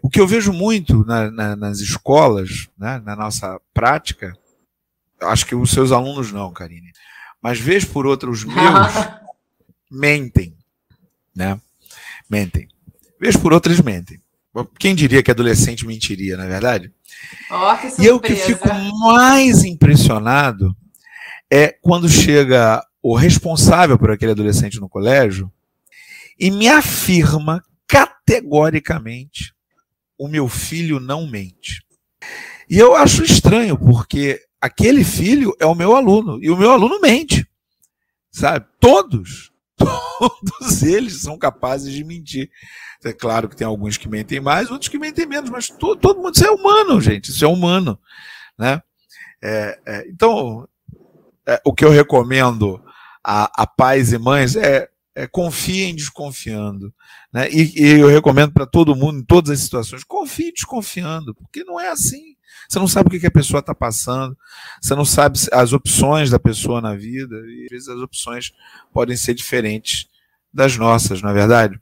O 0.02 0.10
que 0.10 0.20
eu 0.20 0.26
vejo 0.26 0.52
muito 0.52 1.06
na, 1.06 1.30
na, 1.30 1.56
nas 1.56 1.80
escolas, 1.80 2.68
né, 2.76 3.00
na 3.06 3.16
nossa 3.16 3.62
prática, 3.72 4.36
acho 5.22 5.46
que 5.46 5.54
os 5.54 5.70
seus 5.70 5.92
alunos 5.92 6.32
não, 6.32 6.52
Karine, 6.52 6.92
mas 7.40 7.60
vejo 7.60 7.88
por 7.90 8.08
outros 8.08 8.44
meus, 8.46 8.94
mentem 9.92 10.56
né? 11.36 11.60
Mentem. 12.28 12.68
Vez 13.20 13.36
por 13.36 13.54
outras 13.54 13.80
mentem. 13.80 14.20
Quem 14.80 14.96
diria 14.96 15.22
que 15.22 15.30
adolescente 15.30 15.86
mentiria, 15.86 16.38
não 16.38 16.46
é 16.46 16.48
verdade? 16.48 16.92
Oh, 17.52 17.76
que 17.78 18.02
e 18.02 18.06
eu 18.06 18.20
que 18.20 18.36
fico 18.36 18.68
mais 19.00 19.64
impressionado 19.64 20.76
é 21.52 21.76
quando 21.82 22.10
chega 22.10 22.82
o 23.04 23.16
responsável 23.16 24.00
por 24.00 24.10
aquele 24.10 24.32
adolescente 24.32 24.80
no 24.80 24.90
colégio 24.90 25.52
e 26.40 26.52
me 26.52 26.68
afirma 26.68 27.64
categoricamente: 27.88 29.54
o 30.18 30.28
meu 30.28 30.48
filho 30.48 31.00
não 31.00 31.28
mente. 31.28 31.84
E 32.70 32.78
eu 32.78 32.96
acho 32.96 33.24
estranho, 33.24 33.78
porque 33.78 34.42
aquele 34.60 35.04
filho 35.04 35.56
é 35.60 35.66
o 35.66 35.76
meu 35.76 35.96
aluno 35.96 36.40
e 36.42 36.50
o 36.50 36.58
meu 36.58 36.72
aluno 36.72 37.00
mente. 37.00 37.48
Sabe? 38.32 38.66
Todos 38.80 39.52
todos 39.78 40.84
eles 40.84 41.22
são 41.22 41.38
capazes 41.38 41.94
de 41.94 42.04
mentir. 42.04 42.50
É 43.04 43.14
claro 43.14 43.48
que 43.48 43.56
tem 43.56 43.68
alguns 43.68 43.98
que 43.98 44.10
mentem 44.10 44.40
mais, 44.40 44.72
outros 44.72 44.90
que 44.90 44.98
mentem 44.98 45.26
menos, 45.26 45.50
mas 45.50 45.68
todo, 45.68 46.00
todo 46.00 46.22
mundo, 46.22 46.34
isso 46.34 46.46
é 46.46 46.50
humano, 46.50 47.00
gente, 47.00 47.30
isso 47.30 47.46
é 47.46 47.48
humano. 47.48 48.00
Né? 48.58 48.82
É, 49.44 49.80
é, 49.86 50.08
então, 50.10 50.68
é, 51.46 51.62
o 51.64 51.74
que 51.74 51.86
eu 51.86 51.92
recomendo 51.92 52.84
a, 53.24 53.64
a 53.64 53.68
pais 53.68 54.12
e 54.12 54.18
mães 54.18 54.56
é, 54.56 54.90
é 55.16 55.26
confiem 55.26 55.96
desconfiando. 55.96 56.94
Né? 57.32 57.50
E, 57.50 57.82
e 57.82 58.00
eu 58.00 58.08
recomendo 58.08 58.52
para 58.52 58.66
todo 58.66 58.96
mundo, 58.96 59.20
em 59.20 59.26
todas 59.26 59.50
as 59.50 59.60
situações, 59.60 60.04
confie 60.04 60.52
desconfiando, 60.52 61.34
porque 61.34 61.64
não 61.64 61.80
é 61.80 61.90
assim. 61.90 62.36
Você 62.68 62.80
não 62.80 62.88
sabe 62.88 63.16
o 63.16 63.20
que 63.20 63.26
a 63.26 63.32
pessoa 63.32 63.60
está 63.60 63.74
passando, 63.74 64.38
você 64.82 64.94
não 64.96 65.06
sabe 65.06 65.40
as 65.52 65.72
opções 65.72 66.30
da 66.30 66.40
pessoa 66.40 66.82
na 66.82 66.96
vida, 66.96 67.36
e 67.48 67.64
às 67.66 67.70
vezes 67.70 67.88
as 67.88 68.00
opções 68.00 68.52
podem 68.92 69.16
ser 69.16 69.34
diferentes 69.34 70.08
das 70.54 70.78
nossas, 70.78 71.22
não 71.22 71.30
é 71.30 71.34
verdade? 71.34 71.80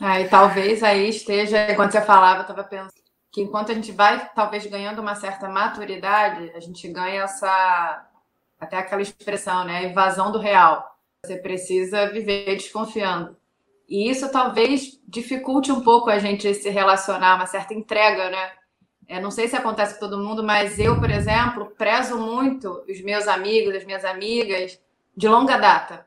É, 0.00 0.22
e 0.22 0.28
talvez 0.28 0.82
aí 0.82 1.08
esteja, 1.08 1.70
enquanto 1.70 1.92
você 1.92 2.02
falava, 2.02 2.40
eu 2.40 2.42
estava 2.42 2.64
pensando 2.64 2.92
que 3.32 3.40
enquanto 3.40 3.72
a 3.72 3.74
gente 3.74 3.90
vai 3.90 4.28
talvez 4.34 4.64
ganhando 4.66 5.00
uma 5.00 5.14
certa 5.14 5.48
maturidade, 5.48 6.52
a 6.54 6.60
gente 6.60 6.86
ganha 6.88 7.22
essa 7.22 8.06
até 8.60 8.78
aquela 8.78 9.02
expressão, 9.02 9.64
né, 9.64 9.84
evasão 9.84 10.30
do 10.30 10.38
real. 10.38 10.93
Você 11.24 11.36
precisa 11.36 12.10
viver 12.10 12.54
desconfiando. 12.56 13.36
E 13.88 14.08
isso 14.08 14.30
talvez 14.30 15.00
dificulte 15.06 15.70
um 15.70 15.80
pouco 15.80 16.10
a 16.10 16.18
gente 16.18 16.52
se 16.54 16.70
relacionar, 16.70 17.36
uma 17.36 17.46
certa 17.46 17.74
entrega, 17.74 18.30
né? 18.30 18.52
É, 19.06 19.20
não 19.20 19.30
sei 19.30 19.48
se 19.48 19.56
acontece 19.56 19.94
com 19.94 20.00
todo 20.00 20.22
mundo, 20.22 20.42
mas 20.42 20.78
eu, 20.78 20.98
por 20.98 21.10
exemplo, 21.10 21.66
prezo 21.76 22.16
muito 22.16 22.82
os 22.88 23.00
meus 23.02 23.28
amigos, 23.28 23.74
as 23.74 23.84
minhas 23.84 24.04
amigas 24.04 24.80
de 25.16 25.28
longa 25.28 25.58
data. 25.58 26.06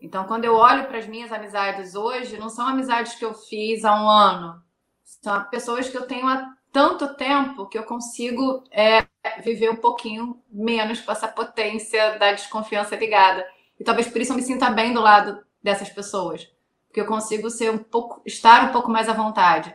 Então, 0.00 0.24
quando 0.24 0.44
eu 0.44 0.54
olho 0.54 0.84
para 0.86 0.98
as 0.98 1.06
minhas 1.06 1.32
amizades 1.32 1.94
hoje, 1.94 2.36
não 2.36 2.50
são 2.50 2.66
amizades 2.66 3.14
que 3.14 3.24
eu 3.24 3.32
fiz 3.32 3.84
há 3.84 3.94
um 3.94 4.08
ano, 4.08 4.62
são 5.02 5.42
pessoas 5.44 5.88
que 5.88 5.96
eu 5.96 6.06
tenho 6.06 6.28
há 6.28 6.54
tanto 6.70 7.14
tempo 7.14 7.66
que 7.66 7.78
eu 7.78 7.84
consigo 7.84 8.64
é, 8.70 9.06
viver 9.42 9.70
um 9.70 9.76
pouquinho 9.76 10.42
menos 10.50 11.00
com 11.00 11.12
essa 11.12 11.28
potência 11.28 12.18
da 12.18 12.32
desconfiança 12.32 12.96
ligada. 12.96 13.46
E 13.78 13.84
talvez 13.84 14.08
por 14.08 14.20
isso 14.20 14.32
eu 14.32 14.36
me 14.36 14.42
sinta 14.42 14.70
bem 14.70 14.92
do 14.92 15.00
lado 15.00 15.44
dessas 15.62 15.88
pessoas. 15.88 16.48
Porque 16.86 17.00
eu 17.00 17.06
consigo 17.06 17.50
ser 17.50 17.70
um 17.70 17.78
pouco, 17.78 18.22
estar 18.24 18.68
um 18.68 18.72
pouco 18.72 18.90
mais 18.90 19.08
à 19.08 19.12
vontade. 19.12 19.74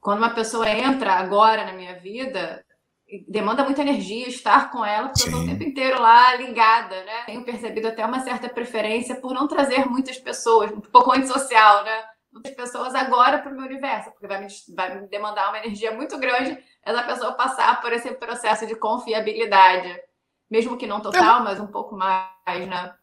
Quando 0.00 0.18
uma 0.18 0.34
pessoa 0.34 0.68
entra 0.68 1.12
agora 1.12 1.64
na 1.64 1.72
minha 1.72 1.94
vida, 1.94 2.64
demanda 3.28 3.64
muita 3.64 3.82
energia 3.82 4.28
estar 4.28 4.70
com 4.70 4.84
ela, 4.84 5.08
porque 5.08 5.22
Sim. 5.22 5.30
eu 5.30 5.38
estou 5.38 5.42
o 5.42 5.46
tempo 5.46 5.62
inteiro 5.68 6.00
lá 6.00 6.34
ligada, 6.36 7.04
né? 7.04 7.24
Tenho 7.26 7.44
percebido 7.44 7.88
até 7.88 8.04
uma 8.04 8.20
certa 8.20 8.48
preferência 8.48 9.16
por 9.16 9.34
não 9.34 9.48
trazer 9.48 9.86
muitas 9.86 10.18
pessoas, 10.18 10.70
um 10.70 10.80
pouco 10.80 11.12
antissocial, 11.12 11.84
né? 11.84 12.04
Muitas 12.32 12.54
pessoas 12.54 12.94
agora 12.94 13.38
para 13.38 13.50
o 13.50 13.54
meu 13.54 13.66
universo, 13.66 14.10
porque 14.12 14.26
vai 14.26 14.40
me, 14.40 14.46
vai 14.74 15.00
me 15.00 15.08
demandar 15.08 15.48
uma 15.48 15.58
energia 15.58 15.90
muito 15.90 16.16
grande 16.18 16.56
essa 16.82 17.02
pessoa 17.02 17.32
passar 17.32 17.80
por 17.80 17.92
esse 17.92 18.10
processo 18.12 18.66
de 18.66 18.76
confiabilidade. 18.76 20.00
Mesmo 20.48 20.76
que 20.76 20.86
não 20.86 21.00
total, 21.00 21.42
mas 21.44 21.60
um 21.60 21.66
pouco 21.66 21.96
mais, 21.96 22.66
né? 22.68 22.94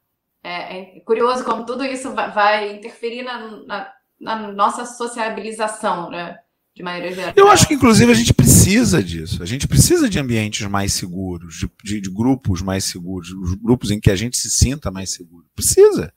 É, 0.43 0.97
é 0.97 0.99
curioso 1.01 1.43
como 1.43 1.65
tudo 1.65 1.83
isso 1.83 2.13
vai 2.13 2.75
interferir 2.75 3.23
na, 3.23 3.65
na, 3.65 3.93
na 4.19 4.51
nossa 4.51 4.85
sociabilização, 4.85 6.09
né? 6.09 6.37
de 6.77 6.83
maneira 6.83 7.13
geral. 7.13 7.33
Eu 7.35 7.49
acho 7.49 7.67
que, 7.67 7.73
inclusive, 7.73 8.11
a 8.11 8.15
gente 8.15 8.33
precisa 8.33 9.03
disso. 9.03 9.41
A 9.41 9.45
gente 9.47 9.67
precisa 9.67 10.07
de 10.07 10.19
ambientes 10.19 10.65
mais 10.67 10.93
seguros, 10.93 11.55
de, 11.55 11.71
de, 11.83 11.99
de 11.99 12.09
grupos 12.11 12.61
mais 12.61 12.85
seguros, 12.85 13.29
grupos 13.63 13.89
em 13.89 13.99
que 13.99 14.11
a 14.11 14.15
gente 14.15 14.37
se 14.37 14.49
sinta 14.51 14.91
mais 14.91 15.11
seguro. 15.11 15.45
Precisa. 15.55 16.13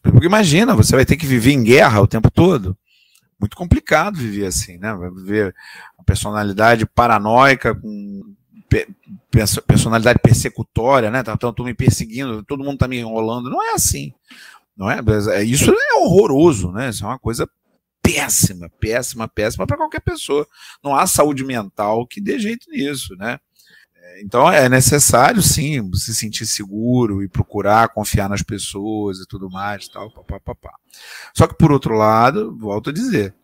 Porque 0.00 0.26
imagina, 0.26 0.76
você 0.76 0.94
vai 0.94 1.04
ter 1.04 1.16
que 1.16 1.26
viver 1.26 1.50
em 1.50 1.64
guerra 1.64 2.00
o 2.00 2.06
tempo 2.06 2.30
todo. 2.30 2.78
Muito 3.40 3.56
complicado 3.56 4.16
viver 4.16 4.46
assim, 4.46 4.78
né? 4.78 4.96
Viver 5.16 5.52
uma 5.98 6.04
personalidade 6.04 6.86
paranoica 6.86 7.74
com 7.74 8.22
personalidade 9.66 10.18
persecutória, 10.20 11.10
né? 11.10 11.22
Tá, 11.22 11.36
tô 11.36 11.64
me 11.64 11.74
perseguindo, 11.74 12.42
todo 12.44 12.64
mundo 12.64 12.78
tá 12.78 12.88
me 12.88 12.98
enrolando. 12.98 13.50
Não 13.50 13.62
é 13.62 13.72
assim. 13.74 14.12
Não 14.76 14.90
é? 14.90 15.00
é 15.32 15.42
isso 15.42 15.70
é 15.70 15.94
horroroso, 15.98 16.72
né? 16.72 16.90
Isso 16.90 17.04
é 17.04 17.08
uma 17.08 17.18
coisa 17.18 17.48
péssima, 18.02 18.68
péssima, 18.80 19.26
péssima 19.26 19.66
para 19.66 19.76
qualquer 19.76 20.00
pessoa. 20.00 20.46
Não 20.82 20.94
há 20.94 21.06
saúde 21.06 21.44
mental 21.44 22.06
que 22.06 22.20
dê 22.20 22.38
jeito 22.38 22.70
nisso, 22.70 23.14
né? 23.16 23.38
É, 23.96 24.22
então 24.22 24.50
é 24.50 24.68
necessário 24.68 25.40
sim 25.42 25.90
se 25.94 26.14
sentir 26.14 26.46
seguro 26.46 27.22
e 27.22 27.28
procurar 27.28 27.88
confiar 27.88 28.28
nas 28.28 28.42
pessoas 28.42 29.18
e 29.18 29.26
tudo 29.26 29.48
mais, 29.48 29.88
tal, 29.88 30.10
papapá. 30.10 30.74
Só 31.32 31.46
que 31.46 31.56
por 31.56 31.72
outro 31.72 31.94
lado, 31.94 32.56
volto 32.58 32.90
a 32.90 32.92
dizer, 32.92 33.34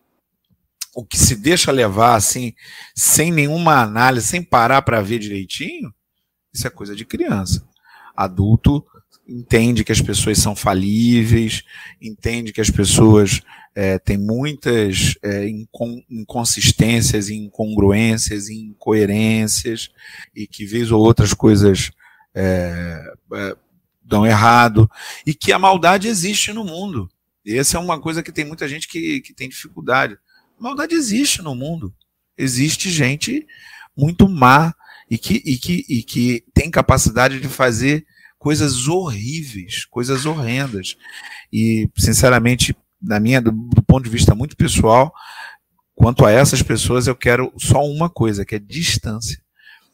o 0.95 1.05
que 1.05 1.17
se 1.17 1.35
deixa 1.35 1.71
levar 1.71 2.15
assim, 2.15 2.53
sem 2.95 3.31
nenhuma 3.31 3.81
análise, 3.81 4.27
sem 4.27 4.43
parar 4.43 4.81
para 4.81 5.01
ver 5.01 5.19
direitinho, 5.19 5.93
isso 6.53 6.67
é 6.67 6.69
coisa 6.69 6.95
de 6.95 7.05
criança. 7.05 7.65
Adulto 8.15 8.85
entende 9.27 9.83
que 9.83 9.91
as 9.91 10.01
pessoas 10.01 10.37
são 10.37 10.55
falíveis, 10.55 11.63
entende 12.01 12.51
que 12.51 12.59
as 12.59 12.69
pessoas 12.69 13.41
é, 13.73 13.97
têm 13.97 14.17
muitas 14.17 15.15
é, 15.23 15.47
inconsistências, 16.09 17.29
incongruências, 17.29 18.49
incoerências, 18.49 19.89
e 20.35 20.45
que 20.45 20.65
vez 20.65 20.91
ou 20.91 21.01
outras 21.01 21.33
coisas 21.33 21.91
é, 22.35 23.01
é, 23.33 23.55
dão 24.03 24.25
errado, 24.25 24.89
e 25.25 25.33
que 25.33 25.53
a 25.53 25.59
maldade 25.59 26.07
existe 26.07 26.51
no 26.51 26.65
mundo. 26.65 27.09
E 27.45 27.57
essa 27.57 27.77
é 27.77 27.79
uma 27.79 27.99
coisa 27.99 28.21
que 28.21 28.31
tem 28.31 28.45
muita 28.45 28.67
gente 28.67 28.87
que, 28.87 29.21
que 29.21 29.33
tem 29.33 29.47
dificuldade. 29.49 30.17
Maldade 30.61 30.93
existe 30.93 31.41
no 31.41 31.55
mundo. 31.55 31.91
Existe 32.37 32.89
gente 32.89 33.45
muito 33.97 34.29
má 34.29 34.73
e 35.09 35.17
que, 35.17 35.41
e 35.43 35.57
que, 35.57 35.85
e 35.89 36.03
que 36.03 36.43
tem 36.53 36.69
capacidade 36.69 37.39
de 37.39 37.47
fazer 37.47 38.05
coisas 38.37 38.87
horríveis, 38.87 39.85
coisas 39.85 40.25
horrendas. 40.25 40.95
E, 41.51 41.89
sinceramente, 41.97 42.75
na 43.01 43.19
minha, 43.19 43.41
do, 43.41 43.51
do, 43.51 43.81
ponto 43.81 44.03
de 44.03 44.09
vista 44.09 44.35
muito 44.35 44.55
pessoal, 44.55 45.11
quanto 45.95 46.25
a 46.25 46.31
essas 46.31 46.61
pessoas, 46.61 47.07
eu 47.07 47.15
quero 47.15 47.51
só 47.57 47.83
uma 47.83 48.09
coisa, 48.09 48.45
que 48.45 48.55
é 48.55 48.59
distância. 48.59 49.41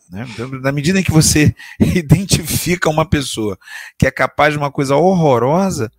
Né? 0.10 0.28
Então, 0.30 0.50
na 0.62 0.72
medida 0.72 1.00
em 1.00 1.04
que 1.04 1.12
você 1.12 1.56
identifica 1.80 2.90
uma 2.90 3.10
pessoa 3.10 3.58
que 3.98 4.06
é 4.06 4.12
capaz 4.12 4.54
de 4.54 4.58
uma 4.58 4.72
coisa 4.72 4.96
horrorosa, 4.98 5.90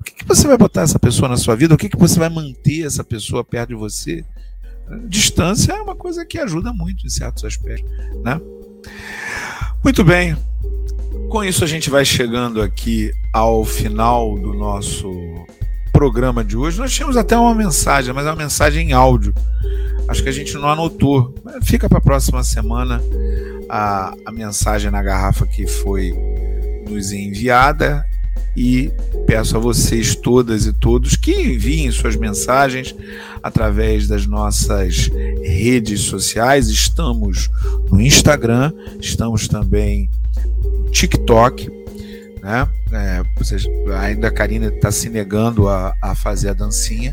o 0.00 0.04
que, 0.04 0.12
que 0.14 0.26
você 0.26 0.48
vai 0.48 0.56
botar 0.56 0.82
essa 0.82 0.98
pessoa 0.98 1.28
na 1.28 1.36
sua 1.36 1.54
vida? 1.54 1.74
O 1.74 1.78
que, 1.78 1.88
que 1.88 1.98
você 1.98 2.18
vai 2.18 2.30
manter 2.30 2.86
essa 2.86 3.04
pessoa 3.04 3.44
perto 3.44 3.70
de 3.70 3.74
você? 3.74 4.24
Distância 5.06 5.72
é 5.72 5.80
uma 5.80 5.94
coisa 5.94 6.24
que 6.24 6.38
ajuda 6.38 6.72
muito 6.72 7.06
em 7.06 7.10
certos 7.10 7.44
aspectos. 7.44 7.90
Né? 8.24 8.40
Muito 9.84 10.02
bem, 10.02 10.36
com 11.28 11.44
isso, 11.44 11.62
a 11.62 11.66
gente 11.66 11.90
vai 11.90 12.04
chegando 12.04 12.60
aqui 12.60 13.12
ao 13.32 13.64
final 13.64 14.36
do 14.38 14.52
nosso 14.52 15.08
programa 15.92 16.42
de 16.42 16.56
hoje. 16.56 16.78
Nós 16.78 16.92
tínhamos 16.92 17.16
até 17.16 17.36
uma 17.36 17.54
mensagem, 17.54 18.12
mas 18.12 18.26
é 18.26 18.30
uma 18.30 18.36
mensagem 18.36 18.88
em 18.88 18.92
áudio. 18.92 19.34
Acho 20.08 20.22
que 20.22 20.28
a 20.28 20.32
gente 20.32 20.54
não 20.54 20.68
anotou. 20.68 21.34
Fica 21.62 21.88
para 21.88 21.98
a 21.98 22.02
próxima 22.02 22.42
semana 22.42 23.00
a, 23.68 24.12
a 24.26 24.32
mensagem 24.32 24.90
na 24.90 25.02
garrafa 25.02 25.46
que 25.46 25.66
foi 25.66 26.12
nos 26.88 27.12
enviada 27.12 28.04
e 28.56 28.90
peço 29.26 29.56
a 29.56 29.60
vocês 29.60 30.14
todas 30.14 30.66
e 30.66 30.72
todos 30.72 31.16
que 31.16 31.32
enviem 31.32 31.90
suas 31.90 32.16
mensagens 32.16 32.94
através 33.42 34.08
das 34.08 34.26
nossas 34.26 35.10
redes 35.42 36.02
sociais. 36.02 36.68
Estamos 36.68 37.48
no 37.90 38.00
Instagram, 38.00 38.72
estamos 39.00 39.48
também 39.48 40.10
TikTok, 40.90 41.70
né? 42.42 42.68
É, 42.92 43.22
vocês, 43.36 43.64
ainda 44.00 44.28
a 44.28 44.30
Karina 44.32 44.66
está 44.66 44.90
se 44.90 45.08
negando 45.08 45.68
a, 45.68 45.94
a 46.02 46.14
fazer 46.14 46.48
a 46.48 46.52
dancinha, 46.52 47.12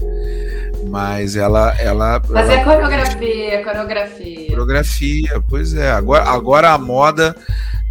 mas 0.90 1.36
ela. 1.36 1.76
ela 1.80 2.20
fazer 2.22 2.54
ela, 2.54 2.62
a 2.62 2.64
coreografia, 2.64 3.64
coreografia. 3.64 4.48
Coreografia, 4.48 5.44
pois 5.48 5.74
é. 5.76 5.92
Agora, 5.92 6.24
agora 6.24 6.72
a 6.72 6.78
moda. 6.78 7.36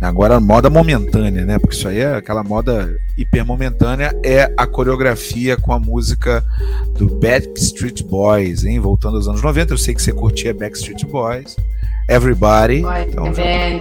Agora 0.01 0.39
moda 0.39 0.69
momentânea, 0.69 1.45
né? 1.45 1.59
Porque 1.59 1.75
isso 1.75 1.89
aí 1.89 2.01
é 2.01 2.15
aquela 2.15 2.43
moda 2.45 2.97
hiper 3.17 3.45
momentânea, 3.45 4.15
é 4.23 4.53
a 4.57 4.67
coreografia 4.67 5.57
com 5.57 5.73
a 5.73 5.81
música 5.81 6.45
do 6.99 7.07
Backstreet 7.19 8.03
Boys, 8.03 8.65
hein? 8.65 8.79
Voltando 8.79 9.17
aos 9.17 9.27
anos 9.27 9.43
90, 9.43 9.73
eu 9.73 9.79
sei 9.79 9.95
que 9.95 10.03
você 10.03 10.13
curtia 10.13 10.53
Backstreet 10.53 11.05
Boys. 11.07 11.57
Everybody. 12.09 12.83
Boy 12.83 13.03
então, 13.09 13.33
Band. 13.33 13.81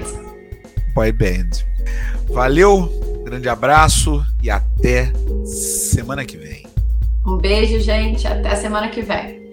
Boy 0.95 1.11
Band. 1.11 1.49
Valeu, 2.29 2.89
grande 3.23 3.49
abraço 3.49 4.25
e 4.41 4.49
até 4.49 5.11
semana 5.45 6.25
que 6.25 6.37
vem. 6.37 6.65
Um 7.25 7.37
beijo, 7.37 7.79
gente. 7.79 8.25
Até 8.25 8.55
semana 8.55 8.87
que 8.89 9.01
vem. 9.01 9.44